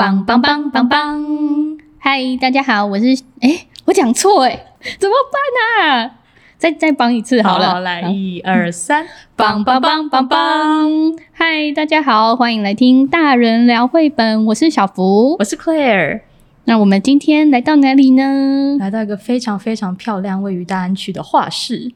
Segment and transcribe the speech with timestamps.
[0.00, 1.78] 棒棒棒棒棒！
[1.98, 4.64] 嗨，大家好，我是哎，我讲错哎，
[4.98, 6.12] 怎么办啊？
[6.56, 10.90] 再再帮一次好了，好，来一二三，棒棒棒棒棒！
[11.32, 16.22] 嗨，大家好，欢迎来听大人聊绘本，我是小福，我是 Claire。
[16.64, 18.78] 那我们今天来到哪里呢？
[18.80, 21.92] 来到一个非常非常漂亮，位于大安区的画室。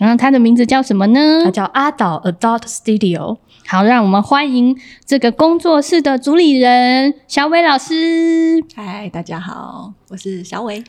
[0.00, 1.44] 然后它的名字叫什么呢？
[1.44, 3.36] 它叫阿岛 Adult Studio。
[3.66, 8.62] 好，让我们欢迎这个工作室的主理人小伟老师。
[8.76, 10.84] 嗨，大家好，我是小伟。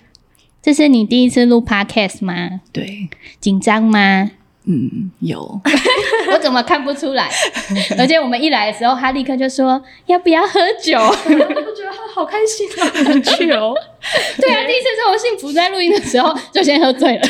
[0.62, 2.60] 这是你第一次录 Podcast 吗？
[2.74, 4.30] 对，紧张吗？
[4.66, 5.62] 嗯，有。
[6.34, 7.30] 我怎么看不出来？
[7.98, 11.00] 而且我们一来的时候，他立刻就说要不要喝酒？
[11.00, 13.22] 我觉得他好开心啊，很。
[13.24, 17.28] 对啊，第一次这么幸福，在录音的时候就先喝醉了。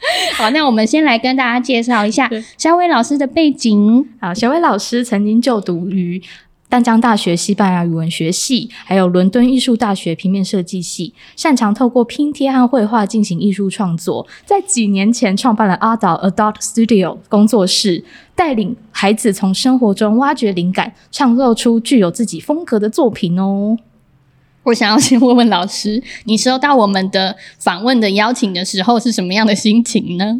[0.34, 4.08] 好，那我们先来跟大家介绍一下小伟老师的背景。
[4.20, 6.22] 好，小伟老师曾经就读于
[6.68, 14.26] 淡江大学西班牙语文学系，还有伦敦艺术大学平面设计系，擅长透过拼贴和绘画进行艺术创作。
[14.44, 23.78] 在几年前创办了阿岛 Adult Studio 工作室，带领孩子从生活中挖掘灵感，创作出具有自己风格的作品哦。
[24.68, 30.38] 我想要先问问老师，你收到我们的访问的邀请的时候是什么样的心情呢？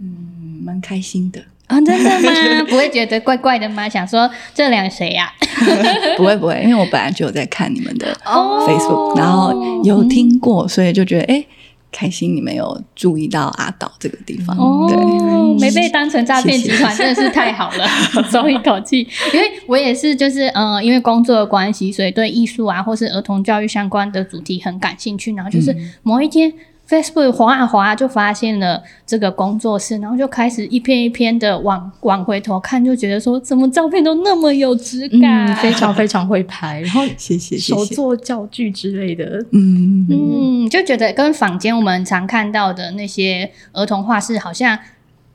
[0.00, 1.76] 嗯，蛮开心的啊。
[1.76, 2.64] 哦，真的吗？
[2.70, 3.86] 不会觉得怪怪的吗？
[3.86, 5.30] 想说这两谁呀？
[6.16, 11.34] 不会不会，因为我本来就有在看你们的 Facebook，、哦、然后有听过，嗯、所以就觉得哎。
[11.34, 11.46] 诶
[11.96, 17.88] 开心你没有注意到阿岛这个地方，哦、对，没被当成诈骗集团，真的是太好了，
[18.30, 18.98] 松一口气。
[19.32, 25.32] 因为我也是，就是呃，因为工作的关系，所以对艺术啊，或是儿童教育相关的主题很感兴趣。
[25.34, 26.52] 然后就是某一天。
[26.88, 44.78] Facebook 滑啊滑，就发现了这个工作室，然后就开始一篇一篇的往往回头看，就觉得说，怎么照片都那么有质感，嗯，非常非常会拍，然后 谢谢手做教具之类的，嗯嗯，就觉得跟坊间我们常看到的那些儿童画室好像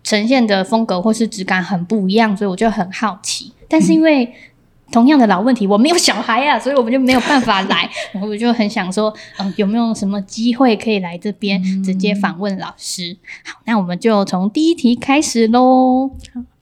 [0.04, 4.34] 呈现的风格或是质感很不一样，所以我就很好奇，但是因为。
[4.92, 7.90] 同样的老问题，我没有小孩啊， 所以我们就没有办法来。
[8.12, 13.18] 然 后我就很想说，嗯、呃，有没有什么机会可以来这边直接访问老师？
[13.46, 16.12] 好，那我们就从第一题开始喽。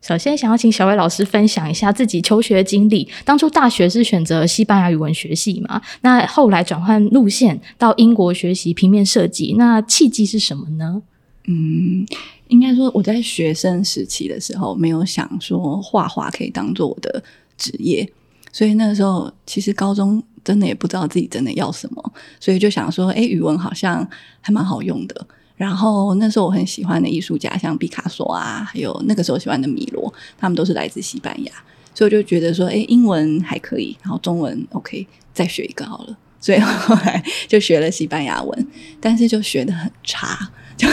[0.02, 3.08] 首先，想要请小伟老师分享一下自己求学经历。
[3.26, 5.82] 当初大学是选择西班牙语文学系嘛？
[6.02, 11.02] 那后来转换路线到英国学习平面设计，那契机是什么呢？
[11.48, 12.06] 嗯，
[12.48, 17.22] 应该说我在学生时期的时候，没有想说画画可以当做我的
[17.58, 18.10] 职业。
[18.52, 24.08] 所以那个时候，其实高中真的也不知道自己真的要什么，所以就想说，哎，语文好像
[24.42, 25.28] 还蛮好用的。
[25.56, 31.52] 然后那时候我很喜欢的艺术家，像毕卡索啊，还有那个时候喜欢的米罗，他们都是来自西班牙，
[31.94, 36.18] 所以我就觉得说，哎，英文还可以，然后中文 OK，再学一个好了。
[36.40, 38.68] 所以后来就学了西班牙文，
[39.02, 40.50] 但是就学得很差，
[40.80, 40.88] 就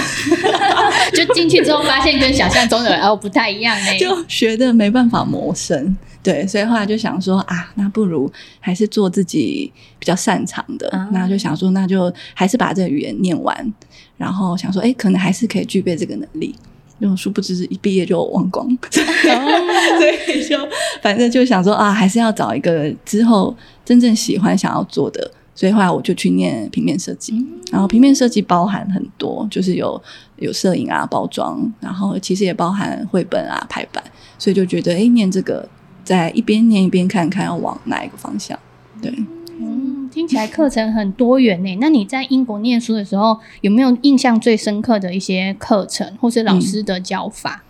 [1.25, 5.97] 就进去之后发现跟想象中的哦不太一样呢，就学的没办法谋生。
[6.23, 10.91] 对，所以后来就想说啊，那不如还是做自己比较擅长的。
[10.93, 13.73] 嗯、那就想说，那就还是把这个语言念完，
[14.17, 16.53] 然后想说，哎，可能还是可以具备这个能力。
[16.99, 20.59] 因为殊不知一毕业就忘光， 哦、所以就
[21.01, 23.55] 反正就想说啊，还是要找一个之后
[23.85, 25.31] 真正喜欢想要做的。
[25.57, 30.01] 所以后来我就去念平面设计，嗯、然后平面设计包含很多，就是有
[30.37, 34.01] 有摄影啊、包装，然后其实也包含绘本啊、排版，
[34.39, 35.69] 所以就觉得哎，念这个。
[36.07, 38.57] 在一边念一边看看要往哪一个方向，
[39.03, 39.13] 对，
[39.59, 41.79] 嗯，听起来课程很多元呢。
[41.81, 47.65] 那你在英国念书的时候，有没有印象最深刻的一些课程或是老师的教法？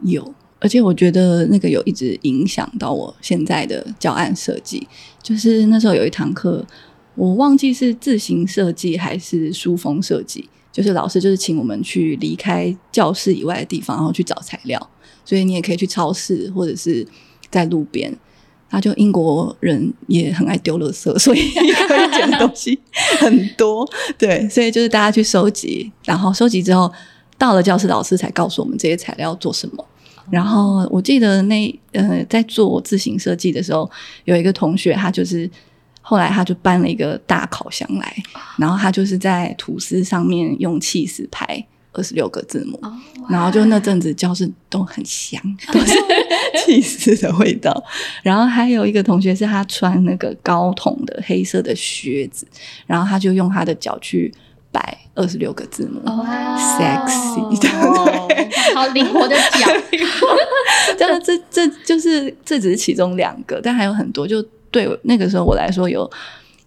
[0.00, 4.88] 嗯，有，而且我觉得那个有一直影响到我现在的教案设计。
[5.22, 6.64] 就是那时候有一堂课，
[7.18, 14.90] 我忘记是自行设计还是书封设计，就是老师就是请我们去离开教室以外的地方，然后去找材料。
[15.24, 17.06] 所以你也可以去超市或者是。
[17.50, 18.14] 在路边，
[18.68, 21.40] 他就英国人也很爱丢垃圾，所以
[21.88, 22.78] 可以捡的东西
[23.18, 23.88] 很多。
[24.18, 26.92] 对，所以就是大家去收集，然后收集之后
[27.38, 29.82] 到了教室，老师才告诉我们这些材料做什么。
[30.30, 33.90] 然后我记得那呃，在做自行设计的时候，
[34.26, 35.50] 有一个同学，他就是
[36.08, 38.16] 后来他就搬了一个大烤箱来，
[38.56, 41.66] 然后他就是在吐司上面用起司排。
[41.94, 42.92] 二十六个字母，oh.
[43.28, 45.40] 然后就那阵子教室都很香，
[45.72, 45.96] 都是
[46.64, 47.82] 起司的味道。
[48.22, 52.46] 然后还有一个同学是他穿那个高筒的黑色的靴子，
[52.86, 54.32] 然后他就用他的脚去
[54.70, 56.00] 摆二十六个字母
[56.56, 59.66] ，sexy，对，好灵活的脚。
[60.96, 64.44] 这这这就是这只是其中两个，但还有很多就。
[64.70, 66.10] 对那个时候我来说有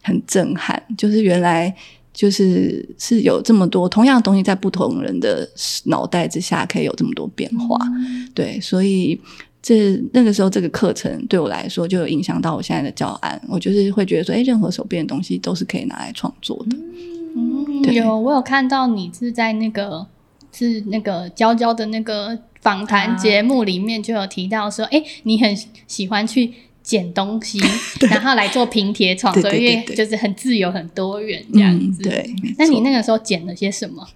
[0.04, 1.74] 很震撼，就是原来
[2.14, 5.48] 就是是有这么多同样的东西在不同人的
[5.86, 9.20] 脑袋之下可以有这么多变化，嗯、对，所以。
[9.64, 13.40] 这那个时候，这个课程对我来说就有影响到我现在的教案。
[13.48, 16.76] 我就是会觉得说，哎，任何手边的东西都是可以拿来创作的。
[17.36, 20.08] 嗯，有我有看到你是在那个
[20.52, 25.56] 是那个娇娇的那个访谈节目里面就有提到说，哎、啊，你很
[25.86, 26.52] 喜欢去
[26.84, 27.60] 捡东西，
[28.10, 32.02] 然后来做平贴创作，因为就是很自由、很多元这样子。
[32.02, 34.08] 嗯、对，那你那个时候捡了些什么？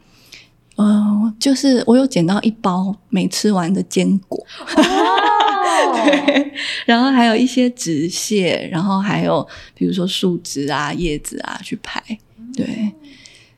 [0.77, 4.45] 嗯、呃，就是我有捡到一包没吃完的坚果。
[4.75, 4.83] 哦
[6.05, 6.51] 对，
[6.85, 12.01] 然后还有一些纸屑，然后还有比如说树枝啊、叶子啊去拍。
[12.55, 12.91] 对，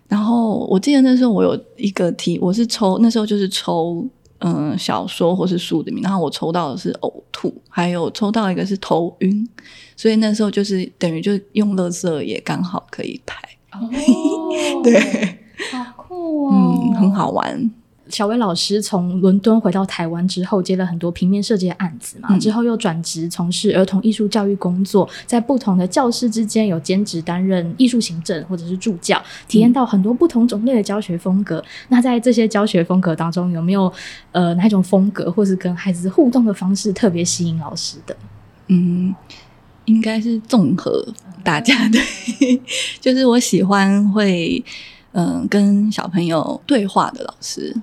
[0.07, 4.07] 然后我记得那时候我有一个题，我是抽那时候就是抽
[4.39, 9.47] 嗯小说或是书的名，然后我抽到的是呕吐，还有抽到一个是头晕，
[9.95, 13.37] 所以那时候就是等于就用乐色也刚好可以拍。
[13.73, 13.89] 哦，
[14.83, 15.39] 对，
[15.71, 17.71] 好酷哦，嗯，很好玩。
[18.09, 31.57] 小薇老师从伦敦回到台湾之后，接了很多平面设计的案子嘛，嗯、之后又转职从事儿童艺术教育工作，在不同的教室之间有兼职担任艺术行政或者是助教，体验到很多不同种类的教学风格。
[31.57, 33.91] 嗯、那在这些教学风格当中，有没有
[34.31, 38.15] 呃哪一种风格，或是跟孩子互动的方式特别吸引老师的？
[38.67, 39.13] 嗯，
[39.85, 41.05] 应该是综合
[41.43, 41.99] 大家的，
[42.99, 44.63] 就是我喜欢会
[45.13, 47.75] 嗯、呃、跟小朋友对话的老师。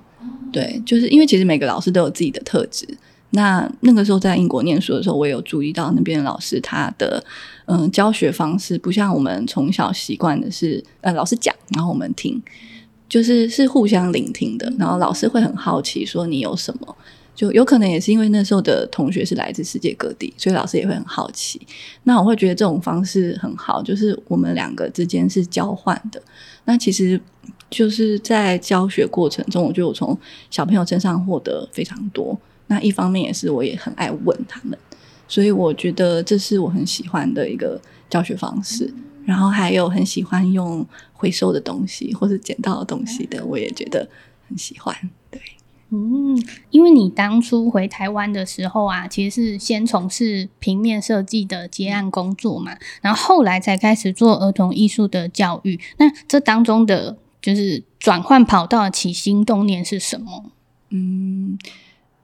[0.51, 2.87] 对，就是因为其实每个老师都有自己的特质。
[3.31, 7.21] 那那个时候在英国念书的时候，我有注意到那边的老师他的
[7.65, 12.41] 嗯教学方式不像我们从小习惯的是呃老师讲，然后我们听，
[13.09, 14.71] 就是是互相聆听的。
[14.79, 16.95] 然后老师会很好奇说你有什么，
[17.35, 21.59] 就有可能也是因为那时候的同学是来自世界各地，所以老师也会很好奇。
[22.03, 26.21] 那我会觉得这种方式很好，就是我们两个之间是交换的。
[26.63, 27.19] 那其实。
[27.69, 30.17] 就是在教学过程中，我觉得我从
[30.49, 32.37] 小朋友身上获得非常多。
[32.67, 34.77] 那一方面也是我也很爱问他们，
[35.27, 37.79] 所以我觉得这是我很喜欢的一个
[38.09, 38.93] 教学方式。
[39.25, 44.07] 然后还有很喜欢用回收的东西或是捡到的东西的，我也觉得
[44.47, 44.95] 很喜欢。
[45.31, 45.41] 对，
[45.89, 46.39] 嗯，
[46.69, 55.79] 因为你当初回台湾的时候啊，其实是先从事平面设计的接案工作嘛，然后后来才开始做儿童艺术的教育。
[55.97, 60.51] 那这当中的就是转换跑道的起心动念是什么？
[60.89, 61.59] 嗯，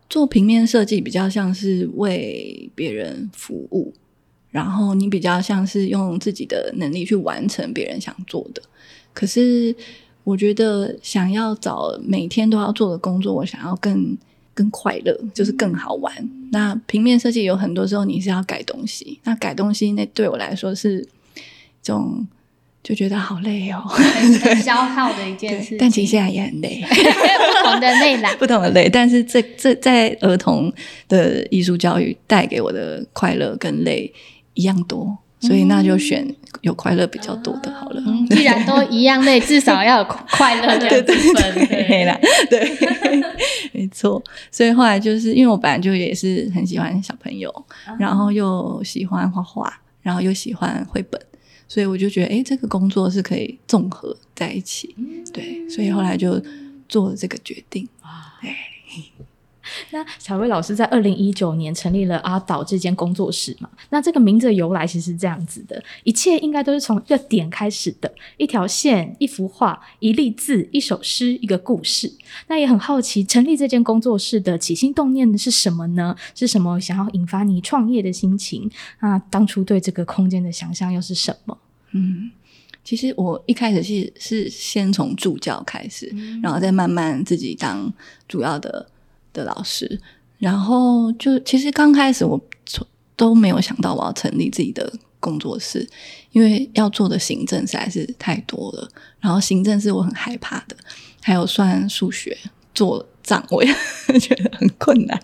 [0.10, 3.94] 做平面设计比较像是为别人服务，
[4.50, 8.64] 然后你比较像是用自己的能力去完成别人想做的。
[9.14, 9.76] 可是
[10.24, 14.18] 我觉得想要找每天都要做的工作，我想要更
[14.56, 16.12] 更快乐，就是更好玩。
[16.18, 22.26] 嗯、那平面设计有很多时候你是要改东西，那改东西那对我来说是一种。
[22.84, 25.78] 就觉得好累哦，很消耗的一件事。
[25.80, 28.90] 但其实现在也很累， 不同的累啦， 不同的累。
[28.90, 30.72] 但是这这在儿童
[31.08, 34.12] 的艺术教育带给我的快乐跟累
[34.56, 36.28] 一样多，所以那就选
[36.62, 38.02] 有快乐比较多的好了。
[38.06, 41.68] 嗯，既然都一样累，至少要有快乐的 部分。
[41.68, 42.20] 对啦，
[42.50, 42.68] 对，
[43.74, 44.22] 没错。
[44.50, 47.54] 所以后来就是因为我本来就也是很喜欢小朋友，
[48.00, 51.22] 然后又喜欢画画，然后又喜欢绘本。
[51.72, 54.94] 所以我就觉得，哎，这个工作是可以综合在一起，
[55.32, 56.38] 对，所以后来就
[56.90, 57.88] 做了这个决定。
[58.42, 58.54] 对，
[59.92, 63.70] 那小薇老师在二零一九年成立了阿岛这间工作室嘛？
[63.90, 72.12] 那这个名字的由来其实是这样子的，一切应该都是从一个点开始的，一条线、一幅画、一粒字、一首诗、一个故事。
[72.48, 76.16] 那也很好奇，成立这间工作室的起心动念是什么呢？
[76.36, 78.70] 是什么想要引发你创业的心情？
[79.00, 81.58] 那当初对这个空间的想象又是什么？
[81.92, 82.32] 嗯，
[82.84, 87.92] 其实我一开始是是先从助教开始，嗯、然后再慢慢自己当
[88.28, 88.88] 主要的
[89.34, 90.00] 的老师，
[90.38, 92.86] 然后就其实刚开始我从
[93.16, 95.88] 都没有想到我要成立自己的工作室，
[96.32, 98.88] 因为要做的行政实在是太多了，
[99.20, 100.76] 然后行政是我很害怕的，
[101.22, 102.38] 还有算数学
[102.74, 103.74] 做账我也
[104.20, 105.20] 觉得很困难，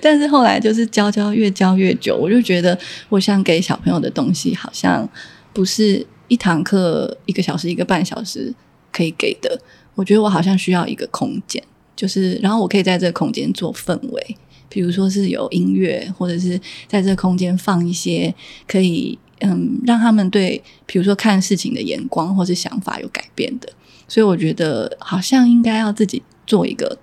[0.00, 2.78] 但是后来就是教教越教越久，我就觉得
[3.08, 5.08] 我想给小朋友的东西好像。
[5.52, 8.54] 不是一堂课一个小时一个半小时
[8.92, 9.60] 可以给的，
[9.96, 11.60] 我觉得我好像需要一个空间，
[12.00, 14.36] 就是然后我可以在这个空间做氛围，
[14.70, 18.34] 比如说是有音乐，或者是在这个空间放一些
[18.66, 23.70] 可以嗯让他们对比如说看事情的眼光或是想法有改变的，
[24.08, 26.98] 所以我觉得好像应该要自己做一个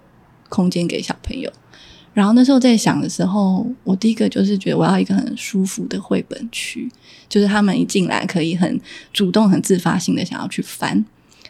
[0.50, 1.54] 空间给小朋友。
[2.16, 6.89] 然后那时候在想的时候，我第一个就是觉得我要一个很舒服的绘本区，
[7.30, 8.82] 就是他们一进来可以很
[9.13, 11.06] 主动、很自发性的想要去翻。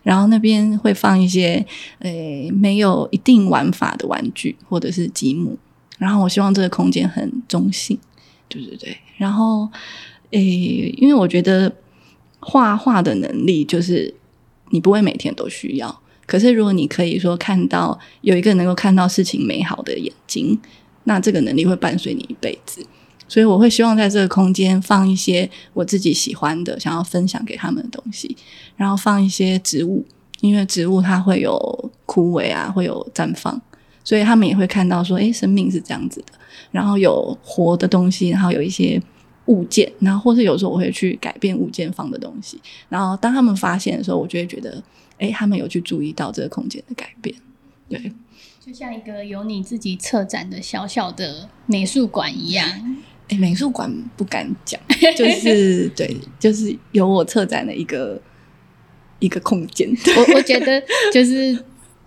[0.07, 1.65] 然后那边会放一些
[1.99, 5.57] 诶没有一定玩法的玩具或者是积木。
[5.97, 7.99] 然后我希望这个空间很中性，
[8.47, 8.97] 对对对。
[9.17, 9.67] 然后
[10.31, 10.39] 诶，
[10.97, 11.75] 因为我觉得
[12.39, 14.13] 画画的能力就是
[14.69, 16.01] 你不会每天都需要。
[16.25, 20.57] 可是，如果你可以说看到有一个能够看到事情美好的眼睛，
[21.03, 22.85] 那这个能力会伴随你一辈子。
[23.27, 28.35] 所以，我会希望在这个空间放一些我自己喜欢的、想要分享给他们的东西，
[28.75, 30.05] 然后放一些植物，
[30.41, 33.61] 因为植物它会有枯萎啊，会有绽放，
[34.03, 36.33] 所以他们也会看到说，诶，生命是这样子的。
[36.71, 39.01] 然后有活的东西，然后有一些
[39.45, 42.59] 物件，然后或是有时候我会去改变物件放的东西。
[42.89, 44.83] 然后当他们发现的时候，我就会觉得。
[45.19, 47.35] 哎，他们有去注意到这个空间的改变，
[47.89, 48.13] 对，
[48.63, 52.95] 就像一个有你自己策展的小小的美术馆一样。
[53.29, 54.79] 哎，美术馆不敢讲，
[55.17, 58.21] 就是对，就是有我策展的一个
[59.19, 59.89] 一个空间。
[60.15, 60.81] 我我觉得
[61.13, 61.57] 就是。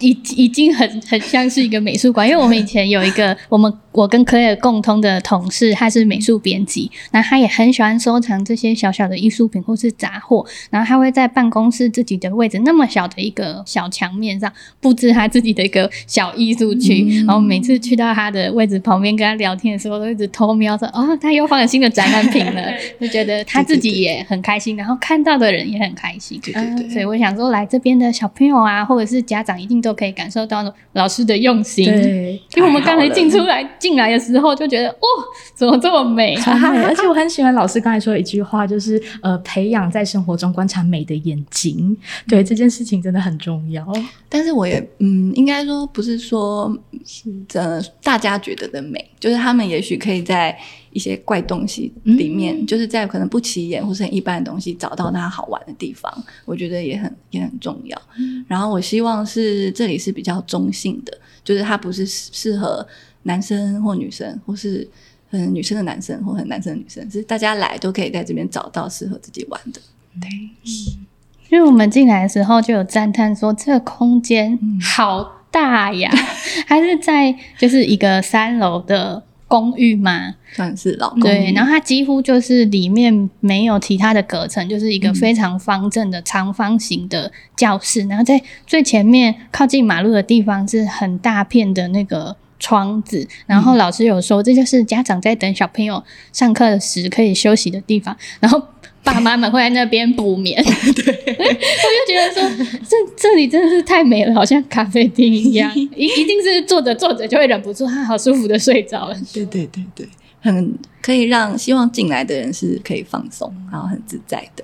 [0.03, 22.63] 已已经很很像是一个美术馆，因为我们以前有一个我们我跟 Claire 共通的同事，他是美术编辑，那他也很喜欢收藏这些小小的艺术品或是杂货，然后他会在办公室自己的位置那么小的一个小墙面上布置他自己的一个小艺术区，嗯、然后每次去到他的位置旁边跟他聊天的时候，都一直偷瞄说，哦，他又放了新的展览品了，
[22.99, 29.91] 就觉得他自己也很开心，然后看到的人也很开心，对对对，所以我想说，来这边的小朋友啊，或者是家长，一定都。
[29.91, 35.07] 都可以感受到老师的用心，对，因为我们刚才进出来进来的时候就觉得，哦，
[35.55, 36.37] 怎么这么美？
[36.37, 41.97] 而且我很喜欢老师刚才说的一句话，就是呃，培养在生活中观察美的眼睛。
[42.29, 43.85] 对，这件事情真的很重要。
[44.29, 46.73] 但是我也嗯，应该说不是说
[47.05, 50.57] 是呃大家觉得的美，就是他们也许可以在。
[50.93, 56.13] 一些怪东西里面，嗯、就是在可能不起眼或是很一般的东西，找到它好玩的地方，
[56.45, 58.03] 我觉得也很也很重要。
[58.19, 62.85] 嗯、然后我希望是这里是比较中性的，就是它不是适合
[63.23, 64.89] 男生或女生，或是
[65.31, 69.81] 嗯女生的男生或很男生的女生，是大家来都可以在这边找到适合自己玩的。
[70.21, 71.07] 对，嗯、
[71.51, 76.11] 因为我们进来的时候就有赞叹说，这个空间好大呀，
[76.67, 79.25] 还是在就是一个三楼的。
[79.51, 81.23] 公寓嘛，算是老公寓。
[81.23, 88.05] 对，然后它几乎就是里面没有其他的隔层，就是一个非常方正的长方形的教室。
[88.05, 93.27] 嗯、然后在最前面靠近马路的地方是很大片的那个窗子。
[93.47, 98.17] 然后老师有说，这就是家长在等小朋友上课时可以休息的地方。
[98.39, 98.63] 然后。
[99.03, 109.17] 爸妈们会在那边补眠， 对，我就觉得说，这这里真的是太美了，好像咖啡厅一样，一一定是坐着坐着就会忍不住，他好舒服的睡着了。
[109.33, 110.07] 对对对对，
[110.43, 114.63] 很可以让希望进来的人是可以放松，然后很自在的。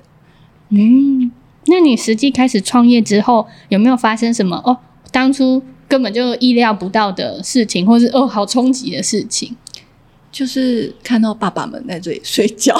[0.69, 1.31] 嗯，
[1.65, 4.77] 那你实际开始创业之后，有没有发生什么哦？
[5.11, 9.55] 当初根本就意料不到的事情，或是哦好冲击的事情？
[10.31, 12.75] 就是看到爸爸们在这里睡觉。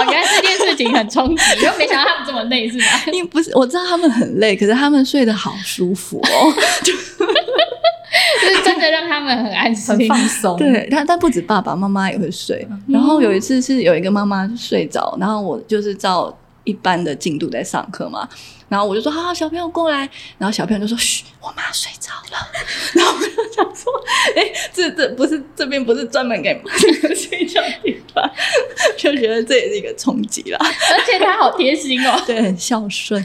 [0.00, 2.84] 我觉得这件事情很冲击，又没想到他们这么累，是吗？
[3.12, 6.54] 因为不是，我知道他们很累，可是他们睡得好舒服哦，
[6.84, 10.56] 就 就是真的让他们很安心、很放松。
[10.56, 12.66] 对，但但不止爸爸妈妈也会睡。
[12.88, 16.36] 然后有一次是有一个妈妈睡着，然后我就是照
[16.68, 18.28] 一般的进度在上课嘛。
[18.68, 20.06] 然后我就说：“好好，小朋友过来。”
[20.36, 22.46] 然后小朋友就说：“嘘，我妈睡着了。
[22.92, 23.90] ”然后我就想说
[24.36, 28.30] ：“哎，这这不是这边不是专门给妈妈睡觉的地方。
[28.98, 30.58] ”就觉得这也是一个冲击啦。
[30.60, 33.24] 而且他好贴心哦， 对，很孝顺，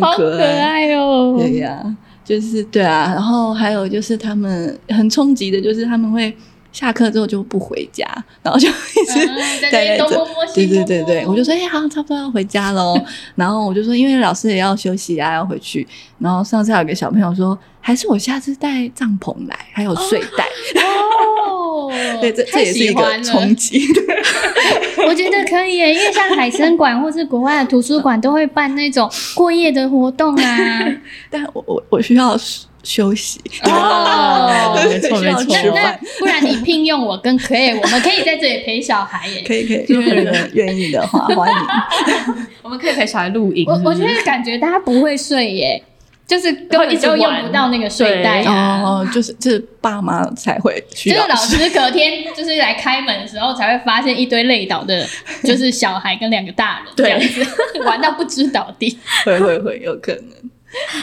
[0.00, 1.34] 好可爱哦。
[1.36, 1.84] 对呀，
[2.24, 3.10] 就是对啊。
[3.12, 6.32] 然后还有就是他们很冲击的，就是他们会。
[6.72, 8.06] 下课之后就不回家，
[8.42, 9.26] 然后就一直
[9.70, 10.06] 在这。
[10.54, 12.94] 对对对对，我就说，哎，好像差不多要回家喽。
[13.34, 15.86] 然后我就说，因为老师也要休息啊，要回去。
[16.18, 20.46] 然后上次还有个小朋友说，还是我下次带帐篷来，还有睡袋。
[20.82, 23.86] 哦， 对，这这也是一个冲击。
[25.06, 30.78] 我觉得可以耶，因为像海参馆或是国外的图书馆都会办那种过夜的活动啊。
[31.30, 32.38] 但我我我需要。
[32.82, 35.72] 休息哦， 没错没错。
[35.74, 39.42] 那不然你聘用我跟 Claire，我们可以在这里陪小孩耶。
[39.46, 41.56] 可以可以，如果你们愿意的话，欢迎。
[42.62, 43.64] 我们可以陪小孩露营。
[43.66, 45.82] 我我觉得感觉大家不会睡耶，
[46.26, 51.16] 就是根本就用不到那个睡袋哦，就是就是爸妈才会需要。
[51.16, 55.06] 就是老师隔天就是来开门的时候才会发现一堆累倒的，
[55.44, 57.44] 就是小孩跟两个大人这样子
[57.84, 58.98] 玩到不知倒地。
[59.24, 60.50] 会会会有可能。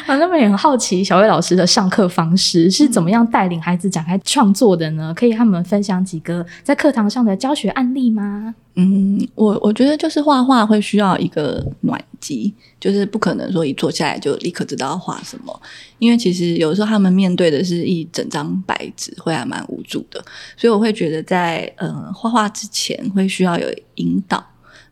[0.05, 5.13] 啊，那么也很好奇，小薇老师的上课方式是怎么样带领孩子展开创作的呢？
[5.15, 8.55] 可以和我们分享几个在课堂上的教学案例吗？
[8.75, 15.61] 嗯，我我觉得就是画画会需要一个暖机，就是不可能说一坐下来就立刻知道要画什么，
[15.99, 20.23] 因为其实有时候他们面对的是一整张白纸，会还蛮无助的，
[20.55, 24.45] 所以我会觉得在呃画画之前会需要有引导。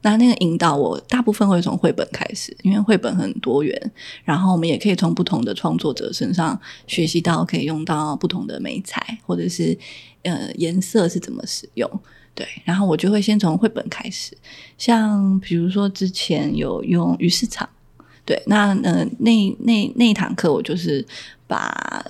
[0.06, 3.92] 那那个引导，我大部分会从绘本开始，因为绘本很多元，
[4.24, 9.76] 然后我们也可以从不同的创作者身上学习到可以用到不同的媒材，或者是
[10.22, 11.90] 呃颜色是怎么使用。
[12.36, 14.38] 对，然后我就会先从绘本开始，
[14.78, 17.68] 像比如说之前有用鱼市场，
[18.24, 21.04] 对，那呃那那那一堂课我就是
[21.48, 22.06] 把。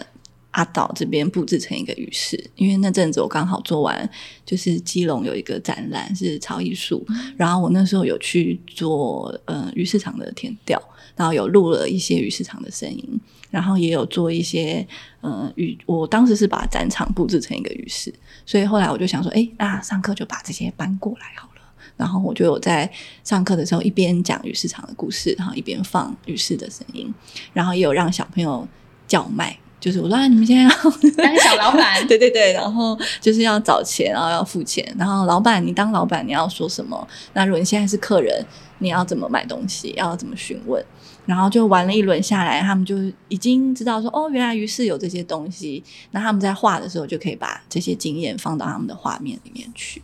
[0.56, 4.10] 阿岛这边布置成一个鱼市，因为那阵子我刚好做完，
[4.46, 10.82] 就是基隆有一个展览是潮艺术，然后我那时候有去做呃鱼市场的填调，
[11.14, 13.20] 然后有录了一些鱼市场的声音，
[13.50, 14.88] 然后也有做一些
[15.20, 18.14] 呃鱼，我当时是把展场布置成一个鱼室，
[18.46, 21.62] 所以后来我就想说，哎，那上课就把这些搬过来好了，
[21.98, 22.90] 然后我就有在
[23.26, 27.14] 上课的时候一边讲鱼市场的故事，然后一边放鱼市的声音，
[27.52, 28.66] 然后也有让小朋友
[29.06, 29.60] 叫卖。
[29.86, 30.70] 就是我说，啊，你们现在要
[31.15, 37.08] 当小老板， 对对对，然后就是要找钱，然后要付钱，然后老板，你当老板你要说什么？
[37.34, 38.44] 那如果你现在是客人，
[38.80, 39.94] 你要怎么买东西？
[39.96, 40.84] 要怎么询问？
[41.27, 42.96] 然后就玩了一轮下来，他们就
[43.27, 45.84] 已经知道说，哦，原来于是有这些东西。
[46.10, 50.01] 那他们在画的时候，就可以把这些经验放到他们的画面里面去。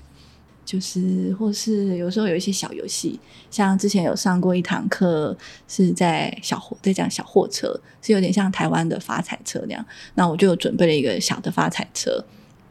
[0.72, 5.36] 就是，或是有时候有一些小游戏，像之前有上过一堂课，
[5.68, 9.86] 是在小货，在讲小货车，是有点像台湾的发财车那样。
[10.16, 12.24] 那我就准备了一个小的发财车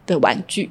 [0.07, 0.71] 的玩具，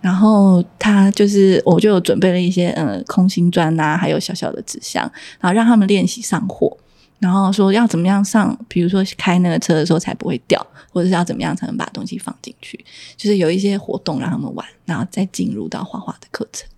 [0.00, 6.76] 然后他就是，我就准备了一些呃空心砖啊，还有小小的纸箱，然后让他们练习上货。
[7.18, 12.84] 然后说要怎么样上，比如说开那个车的时候才不会掉，或者是要怎么样才能把东西放进去，
[13.16, 16.68] 就是有一些活动让他们玩，然后再进入到画画的课程。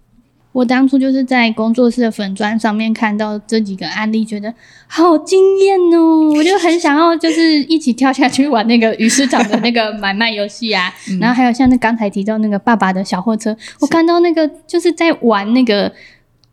[0.53, 4.55] 我当初就是在工作室的粉砖上面看到这几个案例，觉得
[4.87, 6.33] 好惊艳哦！
[6.39, 10.91] 我就很想要，就是一起跳下去玩那个鱼市场的那个买卖游戏啊。
[11.21, 15.93] 然后还有像那刚才提到那个爸爸的小货车，我看到那个就是在玩那个。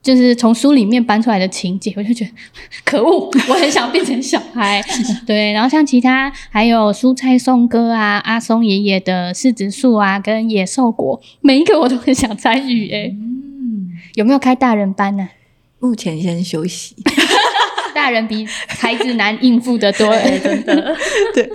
[0.04, 2.32] 就是从书里面搬出来的情节，我就觉得
[2.84, 4.84] 可恶， 我很想变成小孩。
[5.26, 12.92] 对，然后像其他还有蔬菜颂歌啊、阿松爷爷的柿子树啊、跟野兽国，每一个我都很想参与。
[12.92, 15.30] 哎，嗯，有没有开大人班呢？
[15.80, 16.96] 目前先休息，
[17.96, 20.14] 大人比孩子难应付的多，
[20.44, 20.96] 真的。
[21.34, 21.50] 对。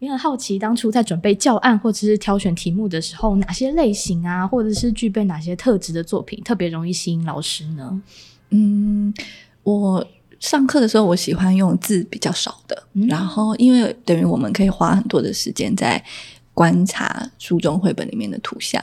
[0.00, 8.02] 也很好奇，当初在准备教案或者是挑选题目的时候，哪些类型啊，或者是具备哪些特质的作品特别容易吸引老师呢？
[8.48, 9.12] 嗯，
[9.62, 10.04] 我
[10.40, 16.02] 上课的时候，我喜欢用字比较少的，嗯、然后因为等于我们可以花很多的时间在
[16.54, 18.82] 观察书中绘本里面的图像，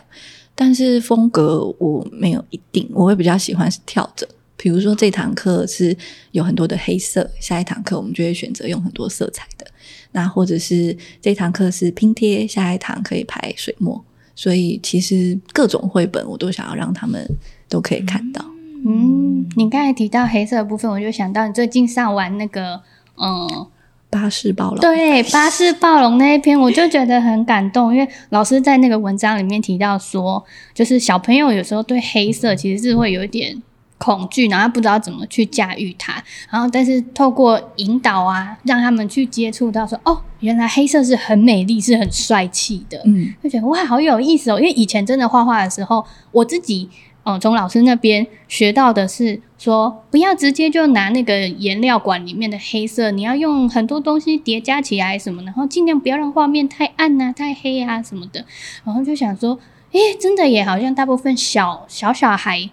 [0.54, 5.98] 但是风格我没有一定，我会比较喜欢是跳着，比如说这堂课是
[6.30, 9.66] 有很多的黑色，下一堂课我们就会选择用很多色彩的。
[10.12, 14.04] 那或者是这堂课是拼贴，下一堂可以排水墨，
[14.36, 17.28] 所以其实各种绘本我都想要让他们
[17.70, 18.44] 都可以看到。
[18.86, 22.82] 嗯，你刚才提到黑色的部分，我就想到你最近上完那个
[23.16, 23.68] 嗯
[24.10, 30.44] 巴士暴龙，对巴士暴龙那一篇，我就觉得很感动，因为老师在那个文章里面提到说，
[30.74, 33.62] 就是小朋友有时候对黑色其实是会有一点。
[33.98, 44.60] 恐惧，然后不知道怎么去驾驭它，然后但是透过引导啊，让他们去接触到说，哦，原来黑色是很美丽，是很帅气的，嗯，就觉得哇，好有意思哦。
[44.60, 46.90] 因为以前真的画画的时候，我自己，
[47.24, 58.46] 嗯，从老师那边学到的是说，不要直接就拿那个颜料管里面的黑色，你要用很多东西叠加起来什么，然后尽量不要让画面太暗啊、太黑啊什么的。
[58.86, 59.58] 然后就想说，
[59.94, 62.70] 诶，真的也好像大部分小小小孩。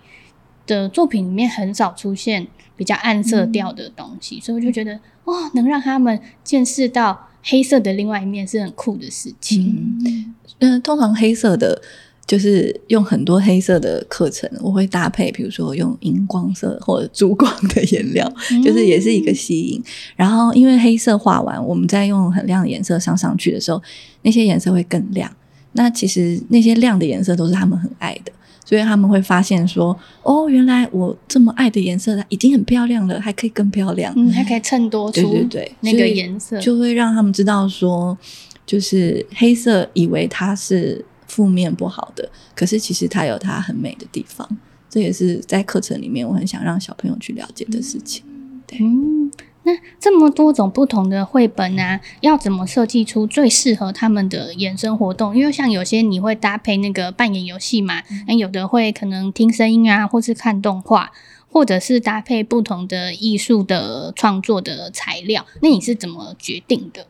[0.67, 2.47] 的作品里面很少出现
[2.77, 9.99] 比较暗色调的东西，嗯、所以我就觉得哇，能让他们见识到黑色的另外一面是很酷的事情。
[10.07, 11.81] 嗯，呃、通常黑色的
[12.27, 19.83] 就是用很多黑色的课程，我会搭配，比如说用荧光色或者珠光的颜料，嗯、就是也是一个吸引。
[20.17, 23.83] 然后因为黑色画完，我们再用很亮的颜色上上去的时候，
[24.23, 25.31] 那些颜色会更亮。
[25.73, 28.33] 那其实那些亮的颜色都是他们很爱的。
[28.65, 38.17] 所以他们会发现说：“哦，原来我这么爱的颜色，它已经很漂亮了，还可以更漂亮，嗯，还可以衬托出对对对那个颜色，就会让他们知道说，
[38.65, 44.49] 就是黑色以为它是负面不好的，可是其实它有它很美的地方。
[44.89, 48.23] 这也是在课程里面我很想让小朋友去了解的事情。
[48.65, 49.24] 对，嗯，
[49.65, 55.37] 那这么多种不同的绘本啊，要怎么设计出最适合他们的衍生活动？
[55.37, 61.11] 因为像有些你会搭配那个扮演游戏嘛，那、嗯、有的会可能听声音啊，或是看动画，
[61.51, 65.47] 或者是搭配不同的艺术的创作的材料。
[65.63, 67.07] 那你是怎么决定的？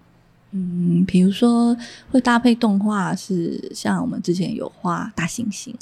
[0.52, 1.76] 嗯，比如说
[2.12, 5.74] 会搭配动画，是像我们之前有画大猩猩。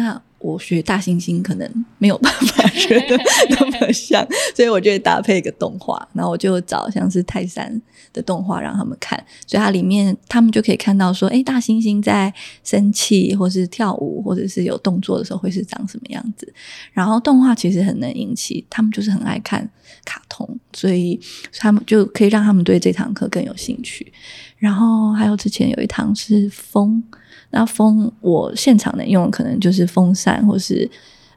[0.00, 3.14] 那我学大猩猩可能没有办法学的
[3.50, 7.78] 那么像，所以我就搭配一个动画，然后我就找像是泰山
[8.10, 12.32] 的动画让他们看，所以它里面他们就可以看到说，诶，大猩猩在
[12.64, 16.50] 生气或是跳舞或者是有动作的时候会是长什么样子。
[16.94, 19.68] 然后动画其实很能引起他们就是很爱看
[20.06, 21.20] 卡通，所以
[21.58, 24.10] 他们就可以让他们对这堂课更有兴趣。
[24.56, 27.04] 然后还有之前有一堂是风。
[27.50, 30.88] 那风，我现场能用可能就是风扇或是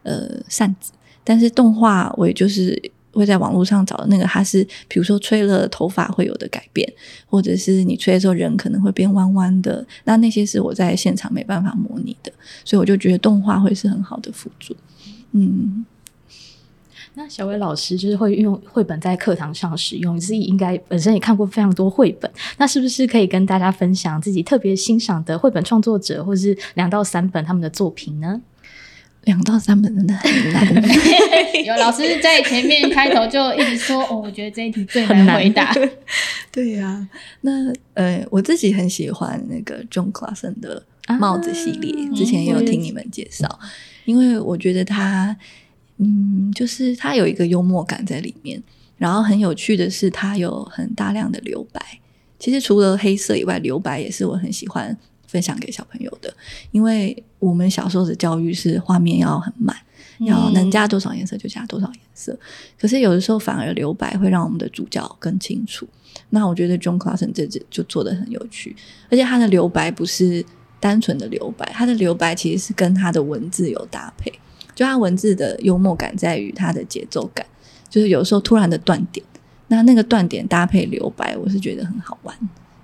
[0.04, 0.92] 呃扇子，
[1.24, 2.80] 但是动画我也就是
[3.12, 6.88] 会在网络上找的那个，它是比如说吹了头发会有的改变，
[7.28, 12.32] 或者是你吹的时候人可能会变弯弯的，那那些是我在现场没办法模拟的，
[12.66, 14.76] 所以我就觉得动画会是很好的辅助，
[15.32, 15.86] 嗯。
[17.16, 28.42] 那小薇老师就是会运用绘本在课堂上使用，自己应该本身也看过非常多绘本，那是不是可以跟大家分享自己特别欣赏的绘本创作者，或是两到三本他们的作品呢？
[29.26, 30.68] 两到三本真的很难。
[31.64, 35.72] 有老师在前面开头就一直说：“哦，我觉得这一题最难回答。
[36.52, 37.10] ”对呀、啊，
[37.42, 40.84] 那呃，我自己很喜欢那个 Jon Klassen 的
[41.20, 43.70] 帽子系列，啊、之前也有听你们介绍，嗯、
[44.06, 45.38] 因为我觉得他。
[45.98, 48.62] 嗯，就是它有一个幽默感在里面，
[48.98, 51.82] 然后很有趣的是，它有很大量的留白。
[52.40, 56.34] 其实除了黑色以外，留白也是我很喜欢分享给小朋友的，
[56.72, 59.76] 因为我们小时候的教育是画面要很满，
[60.20, 62.38] 要能加多少颜色就加多少颜色。
[62.78, 65.88] 可是有的时候反而留白会让我们的主角更清楚。
[66.32, 68.76] 那我觉得 John c l a s s o n 这支就做的很有趣，
[69.10, 70.46] 而且他的留白不是
[70.80, 74.32] 单纯的留白，他的留白其实是跟他的文字有搭配。
[74.76, 77.46] 就他文字的幽默感在于他的节奏感，
[77.90, 79.26] 就是有时候突然的断点，
[79.68, 82.36] 那那个断点搭配留白，我是觉得很好玩。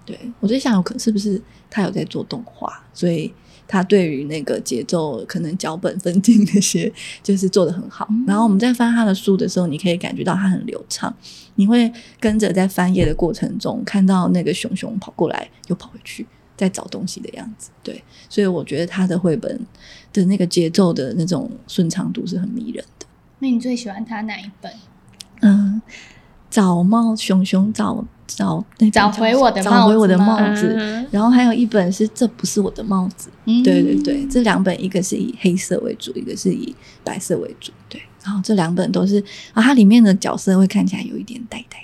[0.05, 3.31] 对，我在想，有可能是不是他有在做动画，所以
[3.67, 8.07] 他对于那个节奏可能脚本分镜那些就是做得很好。
[8.09, 11.15] 嗯、然后我们在翻他的书的时候，你可以感觉到他很流畅，
[11.55, 16.25] 你会跟着在翻页的过程中看到那个熊熊跑过来又跑回去。
[16.59, 19.57] 在找东西的样子，对，所以我觉得他的绘本
[20.11, 23.05] 的那个节奏的那种顺畅度是很迷人的。
[23.39, 24.69] 那你最喜欢他哪一本？
[25.39, 25.81] 嗯，
[26.49, 33.29] 找猫熊熊找找那找回我的找回我的帽子，嗯、然后还有一本是这不是我的帽子。
[33.45, 37.71] 嗯、对对对，这两本一个是以黑色为主，一个是以白色为主。
[37.87, 41.77] 对，然后这两本都是啊，它里面的角色会看起来有一点呆呆。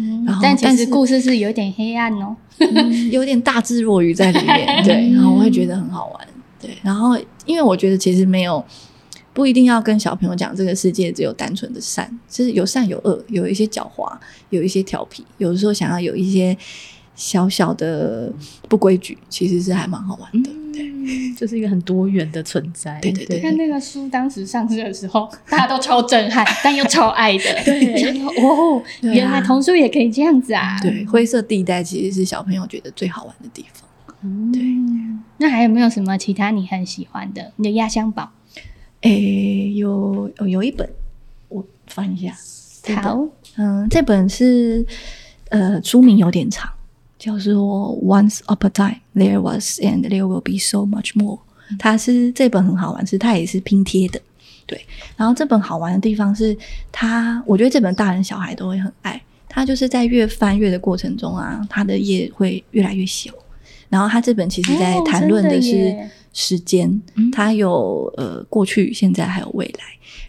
[0.00, 6.26] 嗯，然后但其实故事是有点黑暗哦，嗯、有点大智若愚在里面， 对，然后我会觉得很好玩，
[6.58, 8.64] 对，然后因为我觉得其实没有
[9.34, 14.10] 不一定要跟小朋友讲这个世界只有单纯的善，其实有善有恶，有一些狡猾，
[14.48, 16.56] 有一些调皮，有的时候想要有一些
[17.20, 18.32] 小小的
[18.66, 20.50] 不规矩，其实是还蛮好玩的。
[20.50, 22.98] 嗯对，就是一个很多元的存在。
[23.00, 27.44] 对对对，看那个书当时上市的时候，大家都超震撼， 但又超爱的。
[27.64, 30.78] 对，哦，原来童书也可以这样子啊！
[30.80, 33.86] 对，灰色地带其实是小朋友觉得最好玩的地方。
[34.22, 34.62] 嗯，对。
[35.38, 37.52] 那还有没有什么其他你很喜欢的？
[37.56, 38.30] 你的压箱宝？
[39.02, 40.88] 诶，有有一本，
[41.48, 42.34] 我翻一下。
[43.02, 44.86] 好，嗯，这本是
[45.48, 46.70] 呃，书名有点长。
[47.20, 51.38] 叫做 Once upon a time there was and there will be so much more。
[51.78, 54.20] 它是这本很好玩，是它也是拼贴的，
[54.66, 54.84] 对。
[55.16, 56.56] 然后这本好玩的地方是
[56.90, 59.20] 它，我觉得这本大人小孩都会很爱。
[59.48, 63.30] 它就是在越翻阅的过程中啊，它的页会越来越小。
[63.88, 65.94] 然后它这本其实在谈论的是
[66.32, 67.00] 时间，
[67.32, 69.84] 它有呃过去、现在还有未来。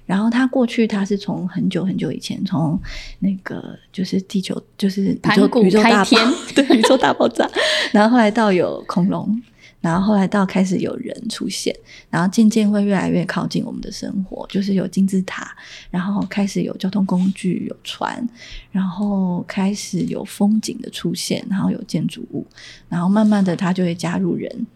[0.06, 2.78] 然后它过去，它是从很久很久以前，从
[3.20, 6.18] 那个就是地球，就是宇宙宇宙大爆，
[6.54, 7.50] 对，宇宙大爆炸。
[7.92, 9.42] 然后后来到有恐龙，
[9.80, 11.74] 然后后来到开始有人出现，
[12.10, 15.56] 然后渐渐会越来越靠近我们的生活，就是有金字塔，
[15.90, 18.28] 然后开始有交通工具，有船，
[18.72, 22.46] 然后开始有风景的出现，然后有建筑物，
[22.90, 24.68] 然后慢慢的它就会加入人，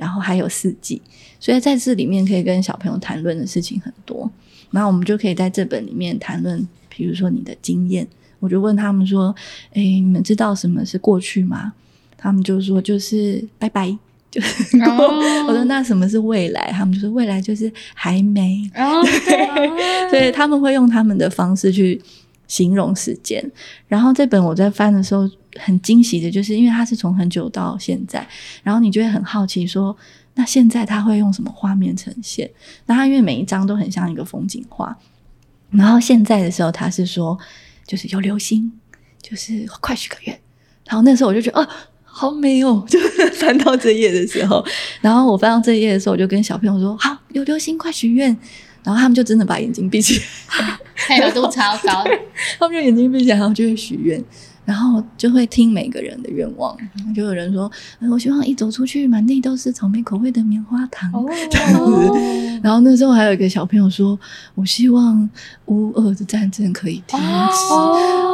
[0.00, 1.02] 然后还有四季，
[1.38, 4.28] 所以在这里面可以跟小朋友谈论的事情很多。
[4.70, 8.06] 那我们就可以在这本里面谈论，比如说你的经验。
[8.38, 9.34] 我就问他们说
[9.74, 11.74] ：“哎，你们知道什么是过去吗？”
[12.16, 13.94] 他们就说：“就是拜拜，
[14.32, 14.90] 就是过。
[14.94, 15.44] Oh.
[15.46, 19.06] ”我说：“那什么是未来？”他们就说：“未来就是还没。” oh.
[20.08, 22.00] 所以他们会用他们的方式去
[22.50, 23.40] 形容时间。
[23.86, 28.26] 然后这本我在翻的时候很惊喜的，就是因为它是从很久到现在，
[28.64, 29.96] 然后你就会很好奇说，
[30.34, 32.50] 那现在他会用什么画面呈现？
[32.86, 34.98] 那他因为每一张都很像一个风景画，
[35.70, 37.38] 然后现在的时候他是说，
[37.86, 38.72] 就是有流星，
[39.22, 40.40] 就是快许个愿。
[40.86, 41.68] 然后那时候我就觉得，哦，
[42.02, 42.84] 好美哦！
[42.88, 42.98] 就
[43.34, 44.64] 翻到这页的时候，
[45.00, 48.36] 然后我翻到这页的时候，我就跟小朋友说，好，有流星，快许愿。
[48.82, 50.78] 然后他们就真的把眼睛闭起来，
[51.10, 52.04] 配合度超高，
[52.58, 54.22] 他们就眼睛闭起来，然后就会许愿。
[54.64, 56.76] 然后就会听每个人的愿望，
[57.14, 57.70] 就有人说
[58.10, 61.10] ：“我希望一走出去，满地都是草莓口味的棉花糖。
[61.50, 62.60] ”这样子。
[62.62, 64.18] 然后那时候还有一个小朋友说
[64.54, 65.28] ：“我希望
[65.66, 67.74] 乌俄的战争可以停止。”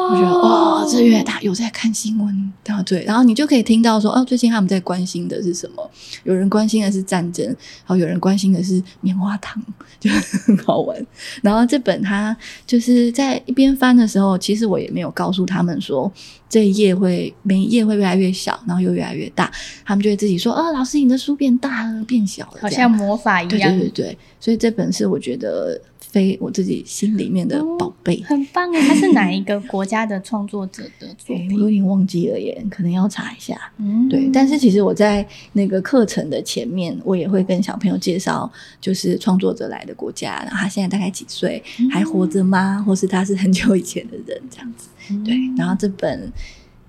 [0.08, 3.04] 我觉得哦，这月他有在看新闻，对对。
[3.04, 5.90] 然后你就可以听到说：“哦，最近他们在关心的是什么？
[6.24, 9.60] 有人关心的是战争，然后有人关心的是棉花糖，
[9.98, 10.96] 就很好玩。”
[11.42, 12.36] 然后这本他
[12.66, 16.12] 就是在一边翻的时候，其实我也没有告诉他们说。
[16.48, 19.50] 这一页会每一页会越来越小，然后又越来越大，
[19.85, 25.81] 他们就会自己说：“哦，老师，你的书变大了，变小了，好像魔法一样。”对对对对，所以这本是我觉得
[26.16, 28.81] 非我自己心里面的宝贝，哦、很棒哎。
[28.88, 31.52] 他是哪一个国家的创作者的作品？
[31.61, 33.55] 我有点忘记了耶，可能要查一下。
[33.76, 34.31] 嗯，对。
[34.33, 38.50] 但是其实我在那个课程的前面，我也会跟小朋友介绍，
[38.81, 42.83] 就是创作者来的国家，然后他现在大概几岁，嗯、还活着吗？
[42.88, 44.88] 或是他是很久以前的人这样子。
[45.22, 46.33] 对，然后这本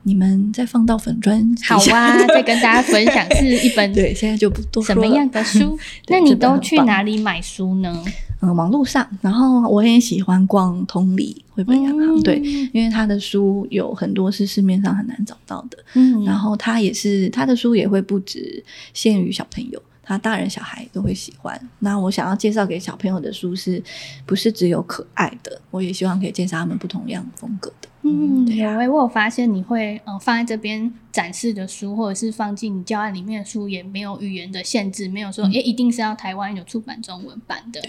[0.04, 5.78] 你们再放到粉砖，好啊， 再跟大家分享是一本对，现在就不多什么样的书？
[6.08, 8.02] 那你都去哪里买书呢？
[8.40, 9.08] 嗯，网络上。
[9.22, 12.40] 然后我也喜欢逛同理绘本洋行，对，
[12.74, 15.78] 因为他的书有很多是市面上很难找到的。
[15.96, 19.82] 嗯，然后他也是他的书也会不止限于小朋友。
[20.04, 21.70] 他大人小孩都会喜欢。
[21.80, 23.84] 那我想要介绍给小朋友的书是，
[24.26, 25.60] 不是只有可爱的？
[25.70, 27.90] 我也希望可以介绍他们不同样风格的。
[28.04, 28.78] 嗯，对啊。
[28.78, 37.82] 我有发现你会呃放在这边展示的书，或者是放进教案里面的书，也没有语言的限制，没有说也、嗯欸、一定是要台湾有出版中文版的。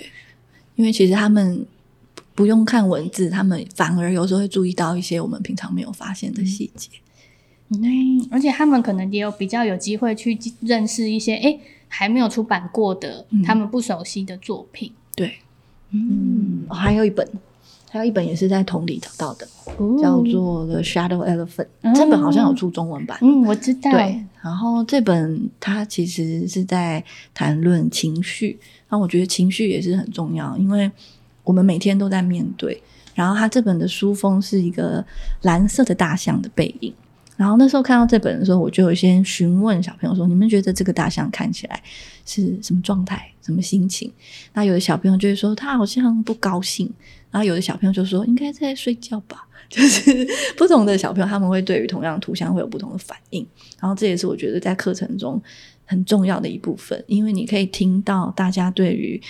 [0.79, 1.67] 对，因为其实他们
[2.35, 6.88] 不用看文字，他们反而有时候会注意到一些我们平常没有发现的细节。
[7.71, 11.43] 嗯，而且他们可能也有比较有机会去认识一些哎。
[11.43, 11.61] 欸
[11.91, 14.93] 还没有出版过的，嗯、他们不熟悉的作品。
[15.17, 15.37] 对，
[15.91, 17.27] 嗯，哦、还有一本，
[17.90, 19.48] 还有一本也是在同里找到的，
[19.79, 21.46] 哦、叫做《The Shadow Elephant》。
[21.83, 23.18] 嗯、这本好像有出中文版。
[23.22, 23.90] 嗯，我知道。
[23.90, 28.59] 对，然后这本它其实是在谈论情绪，
[28.90, 30.90] 那我觉得情绪也是很重要，因为
[31.44, 32.83] 我们每天都在面对。
[33.14, 35.05] 然后它这本的书封是一个
[35.42, 36.92] 蓝色的大象的背影。
[37.37, 41.81] 然后那时候看到这本的时候，我就有先询问小朋友说：“你们觉得这个大象看起来
[42.27, 44.12] 是什么状态、什么心情？”
[44.55, 46.92] 那有的小朋友就会说：“他好像不高兴。”
[47.31, 49.47] 然后有的小朋友就说：“应该在睡觉吧。
[49.69, 53.47] ”就是不同的小朋友，他们会对于同样图像会有不同的反应。
[53.79, 55.41] 然后这也是我觉得在课程中
[55.85, 59.21] 很重要的一部分，因为你可以听到大家对于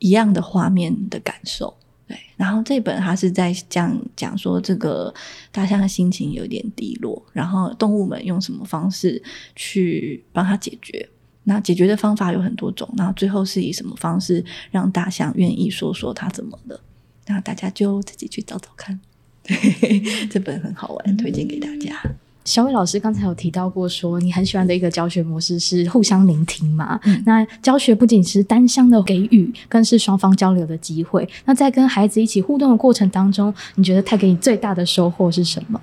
[0.00, 1.72] 一样的画面的感受。
[2.08, 5.14] 对，然后这本他是在讲讲说，这个
[5.52, 9.22] 大象的心情有点低落，然后动物们用什么方式
[9.54, 11.08] 去帮他解决？
[11.44, 16.80] 那解决的方法有很多种，那最后是以什么方式让大象愿意说说他怎么了？
[17.26, 18.98] 那大家就自己去找找看。
[19.42, 19.56] 对，
[20.30, 22.00] 这本很好玩，推荐给大家。
[22.44, 27.00] 小伟老师刚才有提到过，说你很喜欢的一个教学模式是互相聆听嘛？
[27.04, 31.26] 嗯、那教学不仅是单向的给予，更是双方交流的机会。
[31.46, 35.80] 那在跟孩子一起互动的过程当中，你觉得他给你最大的收获是什么？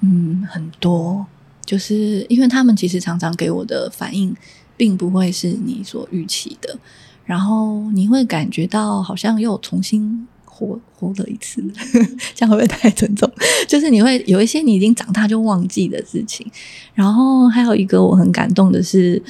[0.00, 1.24] 嗯，很多，
[1.64, 4.34] 就是因为他们其实常常给我的反应，
[4.76, 6.76] 并不会是你所预期的，
[7.24, 10.26] 然后你会感觉到好像又重新。
[10.54, 11.64] 活活了一次，
[12.36, 13.28] 这样会不会太沉重？
[13.66, 16.46] 就是你会有一些你已经长大就忘记的事情，
[16.92, 19.20] 然后还有一个我很感动的是，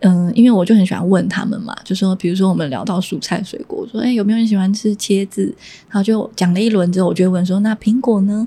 [0.00, 5.54] 嗯，因为我就很喜欢问他们嘛，就说比如说我们聊到蔬菜水果，说哎有没有人喜欢吃茄子？
[5.88, 8.46] 然后就讲了一轮之后，我就问说那苹果呢？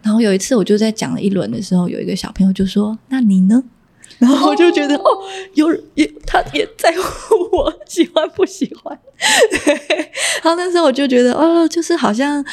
[0.00, 3.64] 然后有一次我就在讲了一轮的时候，有一个小朋友就说那你呢？
[4.18, 5.24] 然后我就觉得哦，哦，
[5.54, 8.98] 有也他也在乎我 喜欢不喜欢，
[9.50, 9.74] 对。
[10.42, 12.44] 然后那时候我就觉得哦，就是好像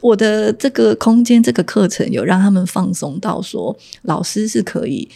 [0.00, 5.08] 我的这个空间这个课程有让他们放松到说，老师是可以。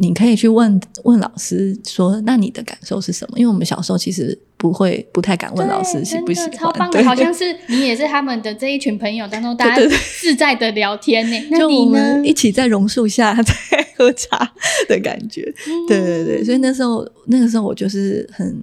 [0.00, 3.38] 你可以去问问老师说，那你的感受是什么？
[3.38, 6.52] 因为我们小时候其实不会不太敢问老师喜不喜欢。
[6.52, 9.82] 超棒的，好像是你也是他们的这一群朋友当中大家
[10.20, 11.58] 自在的聊天呢。
[11.58, 12.24] 就我们？
[12.24, 13.52] 一起在榕树下在
[13.96, 14.52] 喝茶
[14.88, 15.42] 的感觉。
[15.66, 18.62] 嗯、对对对，所以那时候那个时候我就是很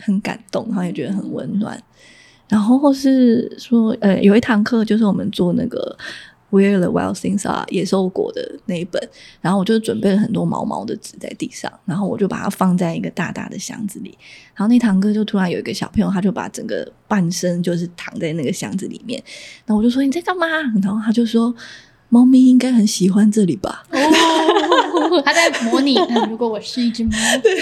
[0.00, 1.78] 很感动，然后也觉得很温暖。
[2.48, 5.94] 然后或是说，呃，有一堂课就是我们做那个。
[6.50, 9.00] Where the Wild Things Are 野兽国的那一本，
[9.40, 14.16] 然后我就准备了很多毛毛的纸在地上，然后我就把它放在一个大大的箱子里。
[14.54, 19.22] 然后那堂哥就突然有一个小朋友，他就把整个半身就是躺在那个箱子里面，
[19.64, 20.46] 然后我就说，你在干嘛？
[20.82, 21.54] 然后他就说。
[22.10, 23.84] 猫咪应该很喜欢这里吧？
[23.90, 25.96] 哦， 他在模拟，
[26.28, 27.10] 如果我是一只猫。
[27.42, 27.56] 对，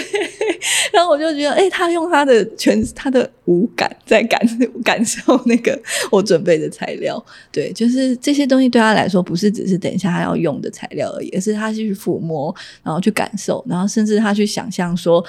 [0.91, 4.41] 然后我就觉得，哎、欸，他用他的全他的五感在感
[4.83, 5.79] 感受那个
[6.11, 7.23] 我准备的材料。
[7.51, 15.23] 对，就是这些东西对他来说，不是只是等一下他要用的材料而已，而是他去抚摸，然后去感受，然后甚至他去想象说，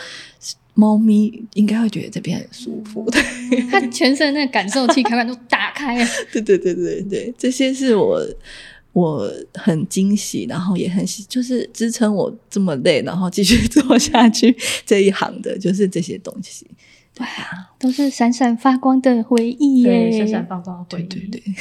[0.73, 3.07] 猫咪应该会觉得这边很舒服。
[3.11, 3.23] 对，
[3.71, 6.07] 他全身的那个感受器开关都打开了。
[6.33, 8.21] 对对对对对，这些是我。
[8.93, 16.67] 我很惊喜，然后也很喜，就是支撑我这么累，然后继续做下去这一行的，就是这些东西。
[17.15, 20.11] 对啊，都是闪闪发光的回忆耶！
[20.19, 21.07] 闪闪发光的回忆。
[21.07, 21.55] 对对对。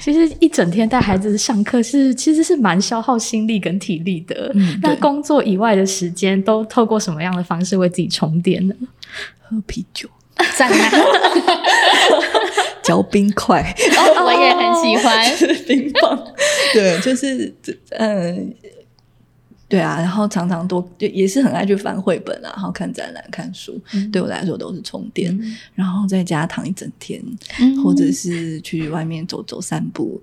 [0.00, 4.50] 其实一整天带孩子上课是，其实是蛮消耗心力跟体力的。
[4.54, 8.74] 嗯，那工作以外的时间，都透过什么样的方式为自己充电呢？
[9.40, 10.08] 喝啤酒。
[10.56, 10.90] 赞啊！
[12.82, 13.62] 嚼冰块，
[13.96, 16.18] 哦， 我也很喜欢吃 冰棒。
[16.72, 17.54] 对，就是
[17.90, 18.54] 嗯，
[19.68, 25.32] 对啊，然后常常多就也是很爱去翻绘本啊，然后看展览、看书，嗯、对我来说都是充电。
[25.40, 27.22] 嗯、然后在家躺一整天，
[27.60, 30.20] 嗯、或者是去外面走走散步，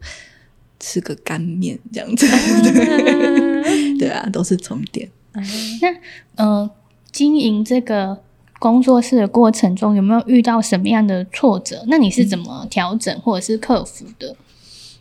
[0.79, 2.27] 吃个干面这样子。
[2.27, 5.09] 对， 对啊，都是充电。
[5.33, 5.43] 嗯、
[6.35, 6.69] 那呃，
[7.11, 8.23] 经营这个。
[8.59, 11.81] 工作室的过程中有没有遇到什么样的挫折？
[11.87, 14.35] 那你是怎么调整或者是克服的？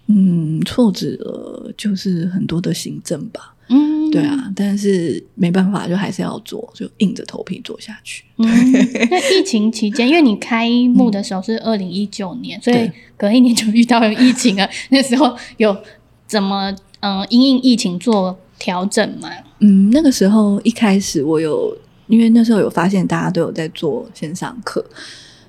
[0.07, 3.55] 嗯，挫折就是很多的行政吧。
[3.69, 8.25] 嗯，对啊，但是没办法，就还是要做，就硬着头皮做下去。
[8.37, 8.47] 嗯，
[9.11, 14.67] 那疫情期间，因为你开幕的时候是二零一九年，嗯、所以隔一年就遇到了疫情了。
[14.89, 15.77] 那时候有
[16.27, 19.29] 怎么嗯因应疫情做调整吗？
[19.59, 21.77] 嗯，那个时候一开始我有。
[22.09, 24.85] 因为那时候有发现大家都有在做线上课，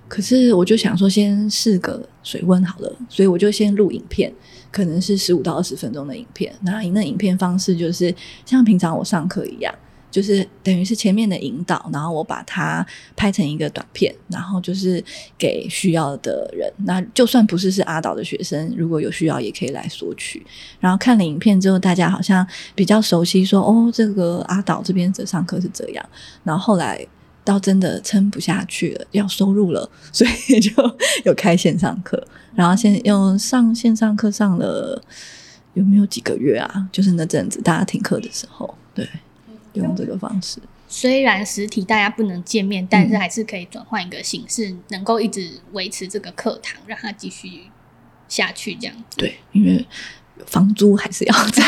[0.07, 4.31] 可是我就想说先试个水温好了，所以我就先录影片，
[4.71, 6.53] 可能是十五到二十分钟的影片。
[6.61, 8.13] 那那影片方式就是
[8.45, 9.73] 像平常我上课一样。
[10.11, 15.03] 就是等于是前面的引导，然后我把它拍成一个短片，然后就是
[15.37, 16.71] 给需要的人。
[16.85, 20.45] 那就算不是是阿导的学生，如果有需要也可以来索取。
[20.79, 26.09] 然后看了影片之后，大家好像比较熟悉说，哦，这个阿导这边的上课是这样。
[26.43, 27.05] 然后后来
[27.43, 30.71] 到真的撑不下去了，要收入了，所以就
[31.25, 32.21] 有开线上课。
[32.55, 35.01] 然后先用上线上课上了
[35.75, 36.89] 有没有几个月啊？
[36.91, 39.07] 就是那阵子大家停课的时候，对。
[39.79, 47.63] 用这个方式，虽然实体大家不能见面，但是还是可以转换一个形式，嗯、能够一直维持这个课堂，让它继续
[48.27, 49.17] 下去这样子。
[49.17, 49.85] 对，因为
[50.45, 51.63] 房租还是要在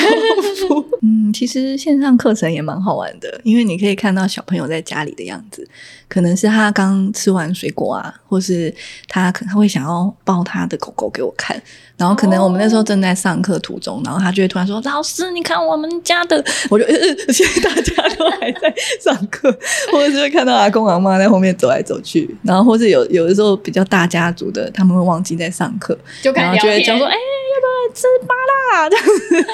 [0.67, 0.86] 付。
[1.04, 5.67] 嗯，其实线上课程也蛮好玩的，因为你可以看到小朋友在家里的样子。
[6.08, 8.74] 可能是他刚吃完水果啊，或是
[9.08, 11.62] 他可能会想要抱他的狗狗给我看，
[12.02, 16.94] 然后可能我们那时候正在上课途中，然后他就会突然说：“老师，你看我们家的。”我就呃，
[17.32, 19.56] 现在大家都还在上课，
[19.94, 29.48] 或者是会看到阿公阿妈在后面走来走去，然后或者有有的时候比较大家族的，他们会忘记在上课，就然后就会讲说：“哎、欸，要不要吃芭乐？”这样子，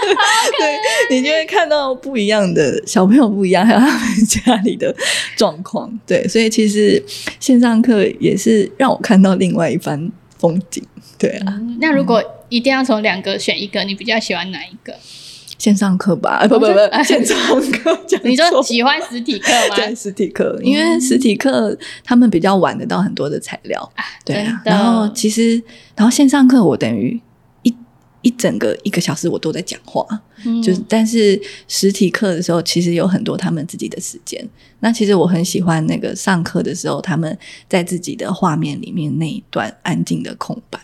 [0.57, 4.95] 对，你就会看到不一样的小朋友不一样，还有他们家里的
[5.35, 6.47] 状况，对，所以。
[6.49, 7.03] 其实
[7.41, 10.81] 线上课也是让我看到另外一番风景，
[11.17, 11.45] 对啊。
[11.47, 14.93] 嗯、那如果一定要从两个选一个，你比较喜欢哪一个？
[15.57, 17.37] 线上课吧， 不不不，线上
[17.71, 17.99] 课。
[18.23, 19.75] 你说喜欢实体课吗？
[19.77, 24.61] 对，实体课，因为实体课他们比较玩得到很多的材料，嗯、对啊。
[24.63, 25.61] 然后其实，
[25.95, 27.19] 然后线上课我等于。
[28.27, 30.05] 一整个一个小时我都在讲话，
[30.43, 34.45] 嗯、就是但是实体课的时候，其实有很多他们自己的时间。
[34.81, 37.37] 那其实我很喜欢那个上课的时候，他们
[37.69, 40.77] 在自己的画面里面那一段安静的空白，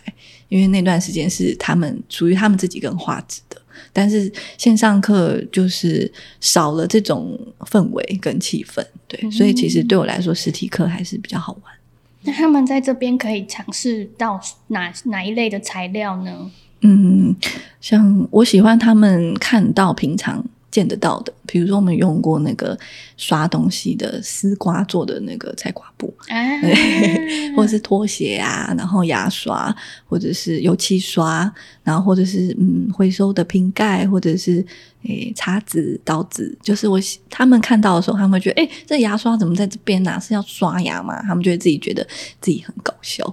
[0.48, 3.60] 因为那段时间是他们属于他们自己跟画质的。
[3.92, 7.38] 但是线上课就是少了这种
[7.70, 11.74] 氛围跟气氛，对，嗯、所以其实对我来说，实体课还是比较好玩。
[12.22, 16.50] 那他们在这边可以尝试到哪哪一类的材料呢？
[16.86, 17.34] 嗯，
[17.80, 22.78] 像我喜欢他们看到平常见得到的，比如说我们用过那个
[23.16, 26.36] 刷东西的丝瓜做的那个菜瓜布，啊、
[27.56, 29.74] 或者是拖鞋啊，然后牙刷，
[30.06, 31.50] 或者是油漆刷，
[31.82, 34.64] 然后或者是嗯回收的瓶盖，或者是
[35.04, 36.98] 诶叉子、刀子，就是我
[37.28, 40.18] 他们看到的时候，他们会觉得诶这牙刷怎么在这边呢、啊？
[40.18, 41.20] 是要刷牙吗？
[41.22, 42.06] 他们就会自己觉得
[42.40, 43.22] 自己很搞笑，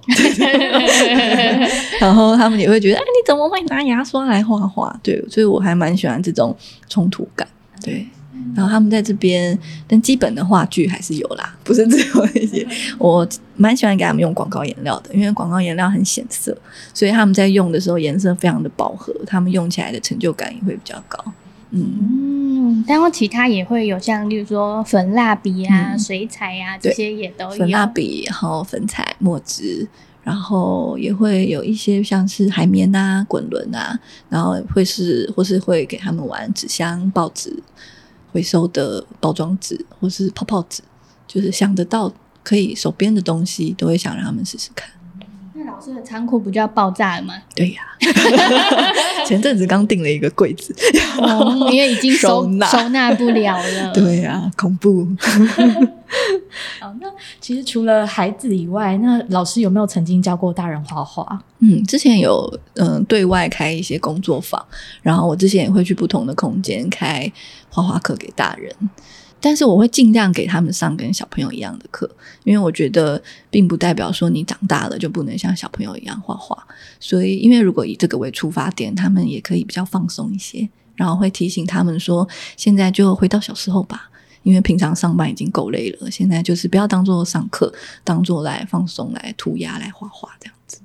[2.00, 4.94] 然后他们也会觉得哎你怎么会拿牙刷来画画？
[5.02, 6.54] 对，所以我还蛮喜欢这种
[6.88, 7.48] 冲突感。
[7.82, 8.06] 对，
[8.54, 9.58] 然后他们在这边，
[9.88, 12.66] 但基本的话剧还是有啦，不是只有一些。
[12.98, 16.56] 我蛮喜欢给他们用广告颜料的，因为广告颜料很显色，
[16.92, 21.18] 所以他们在用的时候颜色非常的饱和，他们用起来的成就感也会比较高。
[21.72, 27.56] 嗯，然后其他也会有像，例如说粉蜡笔啊、嗯、水彩啊这些也都有。
[27.56, 29.88] 粉蜡笔，然后粉彩、墨汁。
[30.24, 33.98] 然后也会有一些像是海绵啊、滚轮啊，
[34.28, 37.52] 然后会是或是会给他们玩纸箱、报纸、
[38.30, 40.80] 回收的包装纸，或是泡泡纸，
[41.26, 42.08] 就是想得到
[42.44, 44.88] 可以手边的东西，都会想让他们试试看。
[45.64, 47.34] 那老师的仓库不就要爆炸了吗？
[47.54, 50.74] 对呀、啊， 前阵子刚订了一个柜子，
[51.20, 53.92] 哦、因为已经收 纳收纳不了了。
[53.94, 55.06] 对呀、啊，恐怖。
[56.80, 57.06] 好，那
[57.40, 61.42] 其实除了孩子以外，那老师有没有曾经教过大人画画？
[61.60, 64.62] 嗯，之前有嗯对外开一些工作坊，
[65.02, 67.30] 然后我之前也会去不同的空间开
[67.70, 68.74] 画画课给大人，
[69.42, 72.08] 但是我会尽量给他们上跟小朋友一样的课，
[72.44, 73.20] 因为我觉得
[73.50, 76.56] 并不代表说你长大了就不能像小朋友一样画画，
[77.00, 82.26] 所以因为如果以这个为出发点，他们也可以比较放松一些，然后会提醒他们说，
[82.56, 84.08] 现在就回到小时候吧。
[84.44, 87.72] 因为平常上班已经够累了，现在就是不要当做上课，
[88.02, 90.80] 当做来放松、来涂鸦、来画画这样子。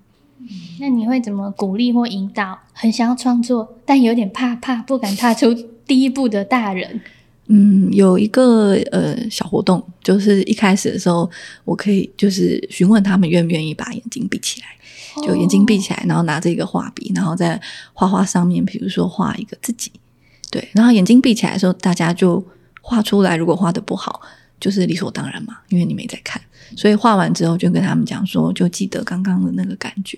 [0.79, 5.51] 那你会怎么鼓励或引导很想要创作但有点怕怕、不敢踏出
[5.87, 7.01] 第一步的大人？
[7.47, 11.29] 嗯，有一个呃小活动，就是一开始的时候，
[11.65, 14.67] 我可以就是询问他们愿不愿意把眼睛闭起来，
[15.25, 17.59] 就眼睛闭起来，然后拿着一个画笔，然后在
[17.93, 19.91] 画画上面，比如说画一个自己，
[20.51, 22.43] 对，然后眼睛闭起来的时候，大家就。
[22.89, 24.21] 画出来，如果画得不好，
[24.61, 26.41] 就是理所当然嘛，因为你没在看。
[26.77, 30.17] 所以画完之后，就跟他们讲说，就记得刚刚的那个感觉，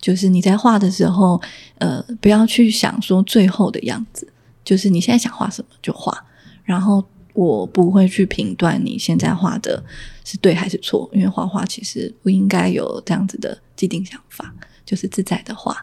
[0.00, 1.38] 就是你在画的时候，
[1.76, 4.26] 呃，不要去想说最后的样子，
[4.64, 6.24] 就是你现在想画什么就画。
[6.66, 7.02] 然后
[7.32, 9.82] 我不会去评断你现在画的
[10.22, 14.54] 是对还是错，因为画画其实不应该有这样子的既定想法，
[14.84, 15.74] 就是自在的画，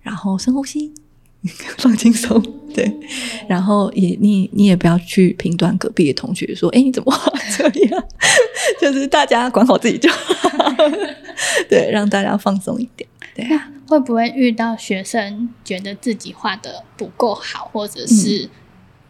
[0.00, 0.94] 然后深呼吸。
[1.78, 2.42] 放轻松，
[2.74, 2.92] 对，
[3.48, 8.04] 然后也你你也不要去评断隔壁的同学说，哎，你怎么画这样？
[8.80, 10.74] 就是大家管好自己就好，
[11.70, 13.08] 对，让大家放松一点。
[13.36, 18.50] 对啊，会不会遇到学生觉得自己画的不够好，或者是、嗯、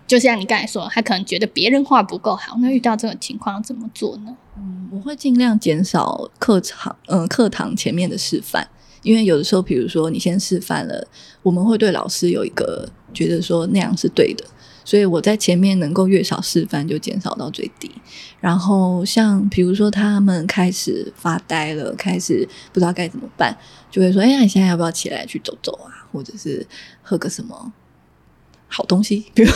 [0.09, 4.35] 就像你刚才说，他可能觉得别人画不够好，那遇到这种情况怎么做呢？
[4.57, 8.67] 嗯，我会尽量减少课堂，嗯，课堂前面的示范。
[9.03, 11.07] 因为有的时候，比如说你先示范了，
[11.43, 14.45] 我们会对老师有一个觉得说那样是对的，
[14.85, 17.91] 所以我在前面能够越少示范就减少到最低。
[18.41, 23.57] 然后像比如说他们开始发呆了，开始不知道该怎么办，
[23.91, 26.09] 就会说：“哎呀，你现在要不要起来去走走啊？
[26.11, 26.67] 或者是
[27.03, 27.73] 喝个什么
[28.69, 29.51] 好东西， 比如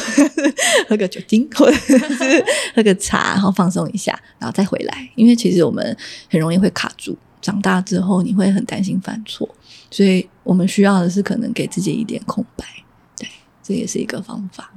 [0.89, 1.97] 喝个酒精，或者是
[2.75, 5.09] 喝个茶，然后放松一下，然后再回来。
[5.15, 5.97] 因为其实我们
[6.29, 9.49] 很容易会卡住。”长大之后，你会很担心犯错，
[9.91, 12.65] 所以我们需要的是可能给自己一点空白，
[13.19, 13.29] 对，
[13.61, 14.73] 这也是一个方法。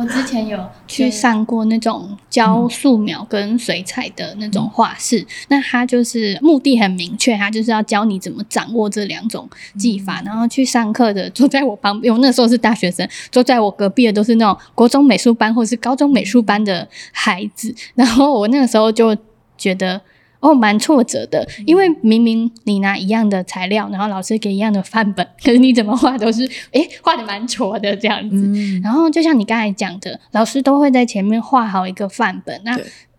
[0.00, 9.46] 我之前有去上过那种教素描跟水彩的那种画室，嗯、那他就是目的很明确，他就是要教你怎么掌握这两种
[9.76, 10.22] 技法。
[10.22, 19.14] 嗯、然后去上课的坐在我旁边，我那时候是大学生，坐在我隔壁的都是那种国中美术班或是高中美术班的孩子，然后我那个时候就
[19.58, 20.00] 觉得。
[20.40, 28.36] 哦，蛮挫折的，因为明明你拿一样的材料，然后老师给一样的范本，可是你怎么画都是，诶，画的蛮挫的这样子。
[28.36, 32.74] 嗯、然后就像你刚才讲的，老师都会在前面画好一个范本，那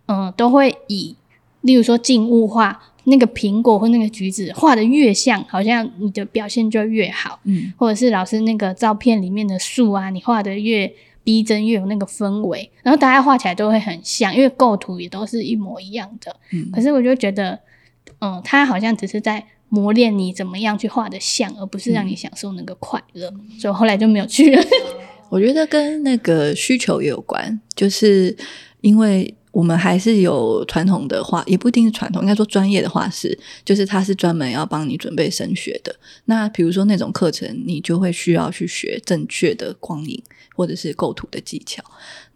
[0.07, 1.15] 嗯、呃，都会以，
[1.61, 7.39] 例如说静物画那个苹果或那个橘子画的越像，好像你的表现就越好。
[7.43, 10.91] 嗯，或者是老师那个照片里面的树啊，你画的越。
[11.23, 16.35] 逼真越有那个氛围，然后大家画起来都会很像，因为构图也都是一模一样的。
[16.51, 17.59] 嗯，可是我就觉得，
[18.19, 23.29] 嗯，他好像只是在磨练你怎么样去画的像，而不是让你享受那个快乐。
[23.29, 24.63] 嗯，所以后来就没有去了。
[25.29, 28.35] 我觉得跟那个需求也有关，就是
[28.81, 35.93] 因为我们还是有传统的画，也不一定是传统，应该说专业的画室，就是他是专门要帮你准备升学的。
[36.23, 40.23] 那比如说那种课程，你就会需要去学正确的光影
[40.55, 41.83] 或者是构图的技巧。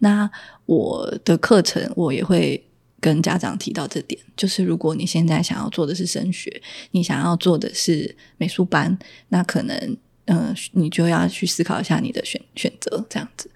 [0.00, 0.30] 那
[0.66, 2.62] 我的课程，我也会
[3.00, 6.60] 跟家长提到这点，就是如果你现在想要做的是升学，
[6.90, 8.98] 你想要做的是美术班，
[9.30, 9.96] 那可能
[10.26, 13.50] 嗯、你就要去思考一下你的选选择这样子。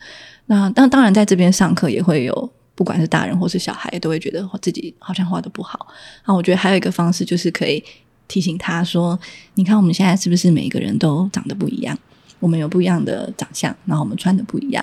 [0.46, 2.50] 那当当然在这边上课也会有。
[2.80, 5.86] 不管是大人或是小孩，都会觉得自己好像画的不好。
[6.24, 7.84] 那我觉得还有一个方式，就是可以
[8.26, 9.20] 提醒他说
[9.56, 11.94] ：“你看我们现在是不是每一个人都长得不一样？
[12.38, 14.82] 我们有不一样的长相，然后我们穿的不一样。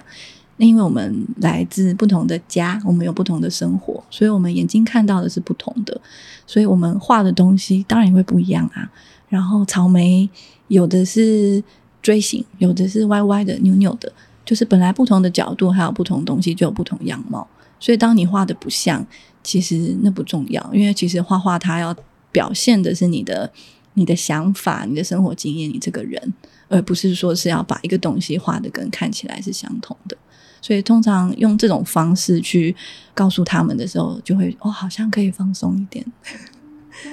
[0.57, 5.99] 那因为我们来自不同的家，我们有不同的生活，所以我们眼睛看到的是不同的，
[6.45, 8.87] 所以我们画的东西当然也会不一样啊。
[9.27, 10.29] 然后草莓
[10.67, 11.63] 有的是
[12.03, 14.13] 锥形，有的是歪歪的、扭扭的，
[14.47, 17.45] 就是本来不同的角度，还有不同东西，就有不同样貌。”
[17.79, 19.05] 所以，当你画的不像，
[19.43, 21.95] 其实那不重要，因为其实画画它要
[22.31, 23.51] 表现的是你的、
[23.93, 26.33] 你的想法、你的生活经验、你这个人，
[26.69, 30.17] 而不是说是要把一个东西画的跟看起来是相同的。
[30.59, 32.75] 所以，通常用这种方式去
[33.13, 36.03] 告诉他们的时候，就会哦，好像可以放松一点。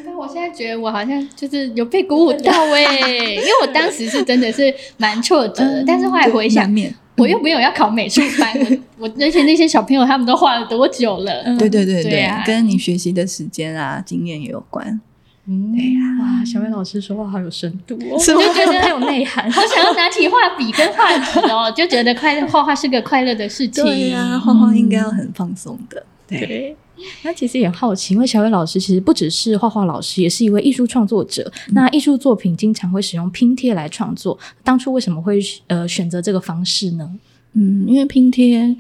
[0.02, 2.82] 但我现在觉得我好像就是有被鼓舞到哎，
[3.36, 6.94] 因为我当时是真的是蛮挫折的，嗯、但是后来回想面。
[7.18, 8.52] 我又没有要考美术班，
[8.98, 11.42] 我我而且那些小朋友他们都画了多久了？
[11.44, 15.00] 嗯、对对对对，对啊、跟你学习的时间啊、经验也有关。
[15.46, 23.84] 嗯，对呀、啊，哇，小薇老师说话好有深度哦， 是吗就觉得很有内涵，好想要拿起画笔跟画纸哦，就觉得快乐画画是个快乐的事情。
[23.84, 26.04] 对呀、啊，画画应该要很放松的。
[26.26, 26.46] 对。
[26.46, 26.76] 对
[27.24, 31.42] 那其实也好奇，因为小伟老师其实不只是画画老师，也是一位艺术创作者。
[31.66, 37.18] 嗯、那艺术作品经常会使用拼贴来创作，当初为什么会呃选择这个方式呢？
[37.54, 38.76] 嗯，因为拼贴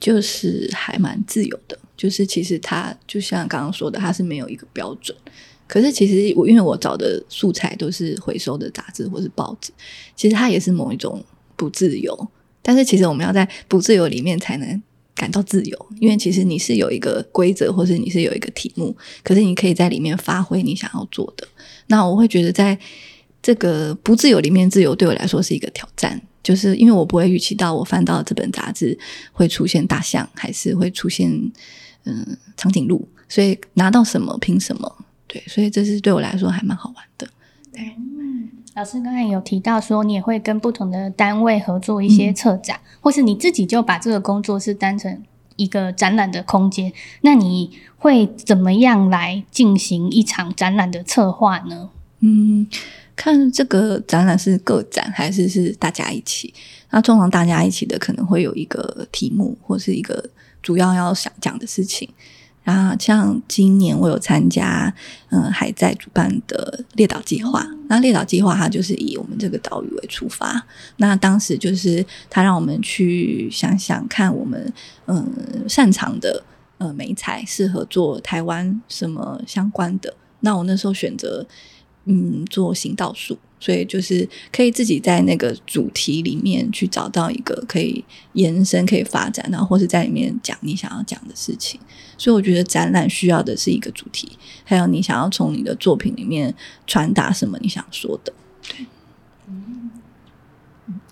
[0.00, 5.16] 就是还蛮自由的，就是其实它就像刚刚说的，它是没有一个标准。
[5.68, 9.72] 可是其实我因为我找的素材都是回收的杂志或是报纸，
[10.16, 11.24] 其实它也是某一种
[11.54, 12.28] 不自由。
[12.60, 14.82] 但是其实我们要在不自由里面才能。
[15.14, 21.46] 感到自由，因为其实你是有一个规则，或是你是有一个题目，可是你可以在里面发挥你想要做的。
[21.88, 22.78] 那我会觉得，在
[23.42, 28.98] 这个不自由里面，自由对我来说是一个挑战，就是因为我不会预期到我翻到这本杂志
[29.32, 31.30] 会出现大象，还是会出现
[32.04, 35.04] 嗯长颈鹿，所以拿到什么凭什么？
[35.26, 37.28] 对，所以这是对我来说还蛮好玩的。
[37.72, 37.96] 对。
[38.74, 45.22] 老师刚才有提到说，你也会跟不同的单位合作一些策展，嗯、或是你自己就把这个工作室当成
[45.56, 46.90] 一个展览的空间。
[47.20, 51.90] 那你会怎么样来进行一场展览的策划呢？
[52.20, 52.66] 嗯，
[53.14, 56.54] 看这个展览是个展还是是大家一起？
[56.88, 60.30] 那通常大家一起的可能会有一个题目或是一个
[60.62, 62.08] 主要要想讲的事情。
[62.62, 64.94] 然后像今年我有参加，
[65.30, 67.66] 嗯，还在主办的列岛计划。
[67.88, 70.64] 那列岛计划它就是以我们这个岛屿为出发。
[70.96, 74.72] 那当时就是他让我们去想想看，我们
[75.06, 75.26] 嗯
[75.68, 76.42] 擅长的
[76.78, 80.14] 呃美彩适合做台湾什么相关的。
[80.40, 81.46] 那我那时候选择
[82.06, 83.36] 嗯做行道树。
[83.62, 91.78] 所以就是可以自己在那个主题里面去找到一个可以延伸、可以发展，然后或是在里面讲你想要讲的事情。
[92.18, 94.32] 所以我觉得展览需要的是一个主题，
[94.64, 96.52] 还有你想要从你的作品里面
[96.88, 98.32] 传达什么你想说的。
[98.68, 98.84] 对。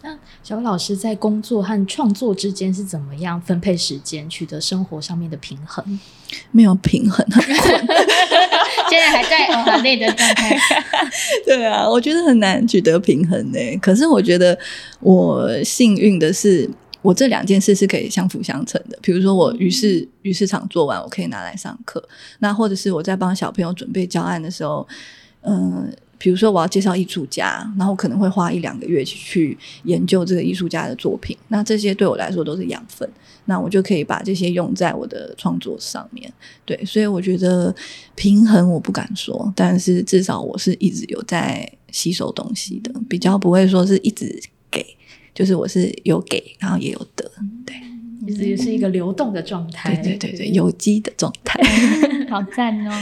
[0.03, 6.01] 那小薇老师在工作和创作之间是怎么样分配时间，取得生活上面的平衡？
[6.51, 7.57] 没有平衡，很困。
[8.91, 10.59] 现在还在很累的状态。
[11.47, 13.59] 对啊，我觉得很难取得平衡呢。
[13.81, 14.59] 可是我觉得
[14.99, 16.69] 我幸运的是，
[17.01, 18.99] 我这两件事是可以相辅相成的。
[19.01, 22.03] 比如说，我于市于市场做完，我可以拿来上课。
[22.41, 24.87] 那或者是我在帮小朋友准备教案的时候，
[25.43, 26.10] 嗯、呃。
[26.23, 31.35] 比如说，我要介绍艺术家，然后可能会花一两个月去研究这个艺术家的作品。
[31.49, 33.09] 那这些对我来说都是养分，
[33.47, 36.31] 那我就可以把这些用在我的创作上面。
[36.67, 37.75] 对，所以我觉得
[38.15, 44.39] 平衡我不敢说，但是至少我是一直有在吸收东西的，比较不会说是一直
[44.71, 44.85] 给，
[45.35, 47.25] 就是我是有给，然后也有得。
[47.65, 47.75] 对。
[48.27, 51.59] 其实也是一个流动的状态， 对对对对，有机的状态，
[52.31, 52.93] 好赞哦！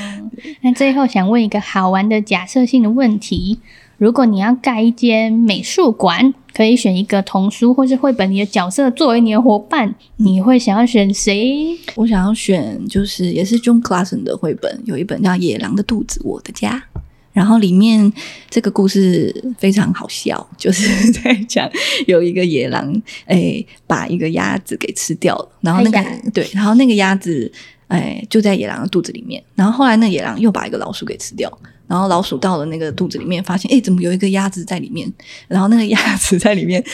[0.63, 3.59] 那最后想问一个好玩的假设性的问题：
[3.99, 11.77] 如果你要盖一间美术馆，可以选一个童书或是绘本里的角色作为你的伙伴，你会想要选谁？
[11.95, 16.83] 我想要选就是也是 John Classen 的绘本，有一本叫《野狼的肚子，我的家》。
[17.35, 18.13] 然后里面
[18.51, 21.71] 这个故事非常好笑，就是在讲
[22.09, 25.49] 有一个野狼，哎，把一个鸭子给吃掉了。
[25.61, 26.05] 然后那个
[26.35, 27.53] 对，然后那个鸭子
[27.89, 29.43] 哎，就在野狼的肚子里面。
[29.55, 31.51] 然后后来那野狼又把一个老鼠给吃掉，
[31.87, 35.13] 然后老鼠到了那个肚子里面，发现哎，怎么有一个鸭子在里面？
[35.49, 36.85] 然后那个鸭子在里面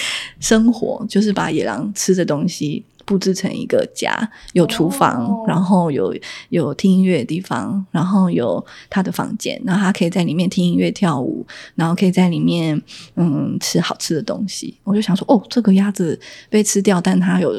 [0.40, 4.16] 生活，就是把野狼吃的东西布置成一个家，
[4.52, 5.48] 有厨房，oh.
[5.50, 6.16] 然后有
[6.48, 12.80] 有听音乐的地方，然后有他的房间，然后他可以在里面听音乐跳舞，然后可以在里面
[13.16, 14.78] 嗯吃好吃的东西。
[14.84, 16.18] 我就想说，哦，这个鸭子
[16.48, 17.52] 被吃掉，但它有。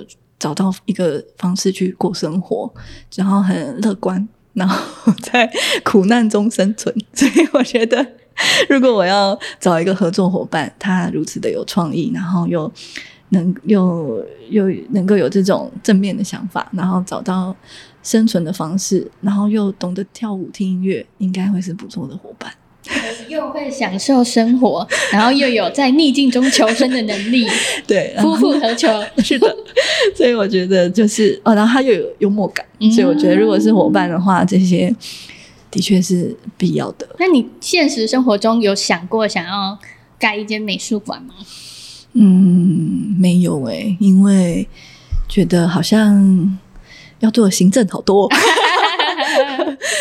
[0.46, 2.72] 找到一个方式去过生活，
[3.16, 5.52] 然后很乐观，然后在
[5.84, 6.96] 苦难中生存。
[7.16, 8.06] 所以我觉得，
[8.70, 12.72] 如果我要找一个合作伙伴，他如此的有创意，然后又
[13.30, 17.56] 能又又能够有这种正面的想法，然后找到
[18.04, 22.54] 生存的方式，然后又懂得跳舞、听音乐，应该会是不错的伙伴。
[23.28, 27.48] 又会享受生活， 然后又有在逆境中求生的能力，
[27.88, 28.88] 对，夫复何求？
[29.24, 29.56] 是的，
[30.16, 34.94] 所以我觉得就是哦，然后他又有幽默感，嗯、所以我觉得如果是伙伴的话，这些
[35.72, 37.08] 的确是必要的。
[37.20, 39.78] 那你现实生活中有想过想要
[40.18, 41.34] 盖一间美术馆吗？
[42.14, 44.68] 嗯，没有诶、欸，因为
[45.28, 46.58] 觉得好像
[47.20, 48.30] 要做的行政好多。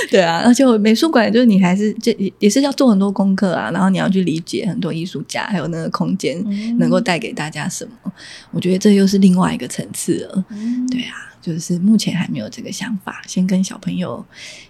[0.10, 6.42] 对啊，而且我美术馆就是你还是这也也是要做很多功课啊，然后你要去理解很多艺术家还有那个空间
[6.78, 8.12] 能够带给大家什么，嗯、
[8.50, 10.44] 我觉得这又是另外一个层次了。
[10.50, 14.24] 嗯、对啊，就是目前还没有这个想法，先跟小朋友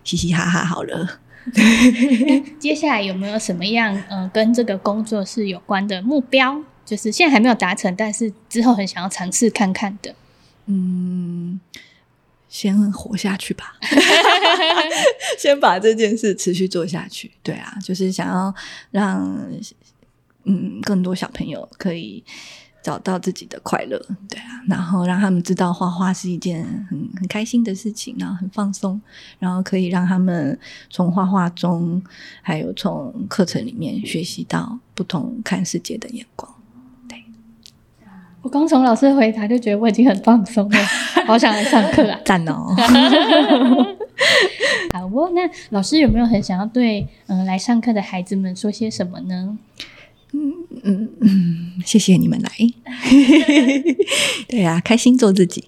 [0.04, 1.20] 嘻嘻哈哈好了。
[2.58, 6.62] 接下来有没有什么样呃跟这个工作室有关的目标？
[6.86, 10.14] 就是现在还没有达成，但是之后很想要尝试看看的。
[10.66, 11.60] 嗯。
[12.54, 13.74] 先活下去吧，
[15.36, 17.28] 先把这件事持续做下去。
[17.42, 18.54] 对啊，就是想要
[18.92, 19.50] 让
[20.44, 22.22] 嗯更多小朋友可以
[22.80, 23.98] 找到自己的快乐。
[24.30, 29.02] 对啊，然后让他们知道画画是一件很很开心的事情，然后很放松，
[29.40, 30.56] 然后可以让他们
[30.88, 32.00] 从画画中，
[32.40, 36.53] 还有从课程里面学习到不同看世界的眼光。
[38.44, 40.78] 我刚从老师回答就觉得我已经很放松了，
[41.26, 42.20] 好想来上课啊！
[42.26, 42.76] 赞哦！
[44.92, 45.40] 好哦，那
[45.70, 49.56] 老师有没有很想要对嗯、呃、来上课的孩子们说些什么呢？
[50.34, 52.50] 嗯嗯嗯，谢谢你们来。
[54.46, 55.64] 对啊，开心做自己。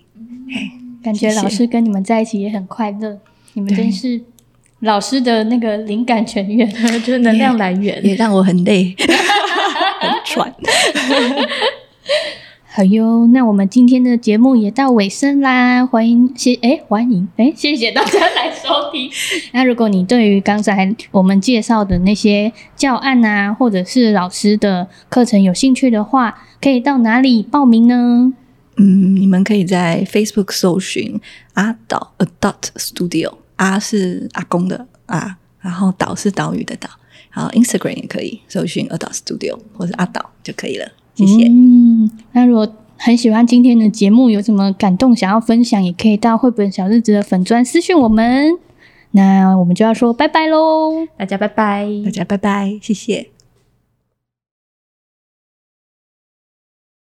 [1.03, 3.19] 感觉老师跟你们在一起也很快乐。
[3.55, 4.21] 你们真是
[4.81, 6.71] 老师的那个灵感泉源，
[7.01, 10.55] 就是能量来源，也，也让我很累，很喘。
[12.77, 19.11] 好哟，那我们今天的节目也到尾声啦，欢迎谢哎欢迎哎谢谢大家来收听。
[19.55, 28.35] 那如果你对于刚才我们介绍的那些教案啊，或者是老师的课程有兴趣的话，可以到哪里报名呢？
[28.77, 31.19] 嗯，你们可以在 Facebook 搜寻
[31.55, 36.91] 阿岛 Adult Studio，阿是阿公的阿，然后岛是岛屿的岛，
[37.33, 40.87] 然后 Instagram 也可以搜寻 Adult Studio 或是阿岛就可以了。
[41.17, 41.49] 谢谢。
[41.49, 48.53] 嗯，那如果很喜欢今天的节目，有什么感动想要分享，也可以到绘本小日子的粉砖私讯我们。
[49.13, 53.36] 那我们就要说拜拜喽，大家拜拜，大家拜拜，谢谢。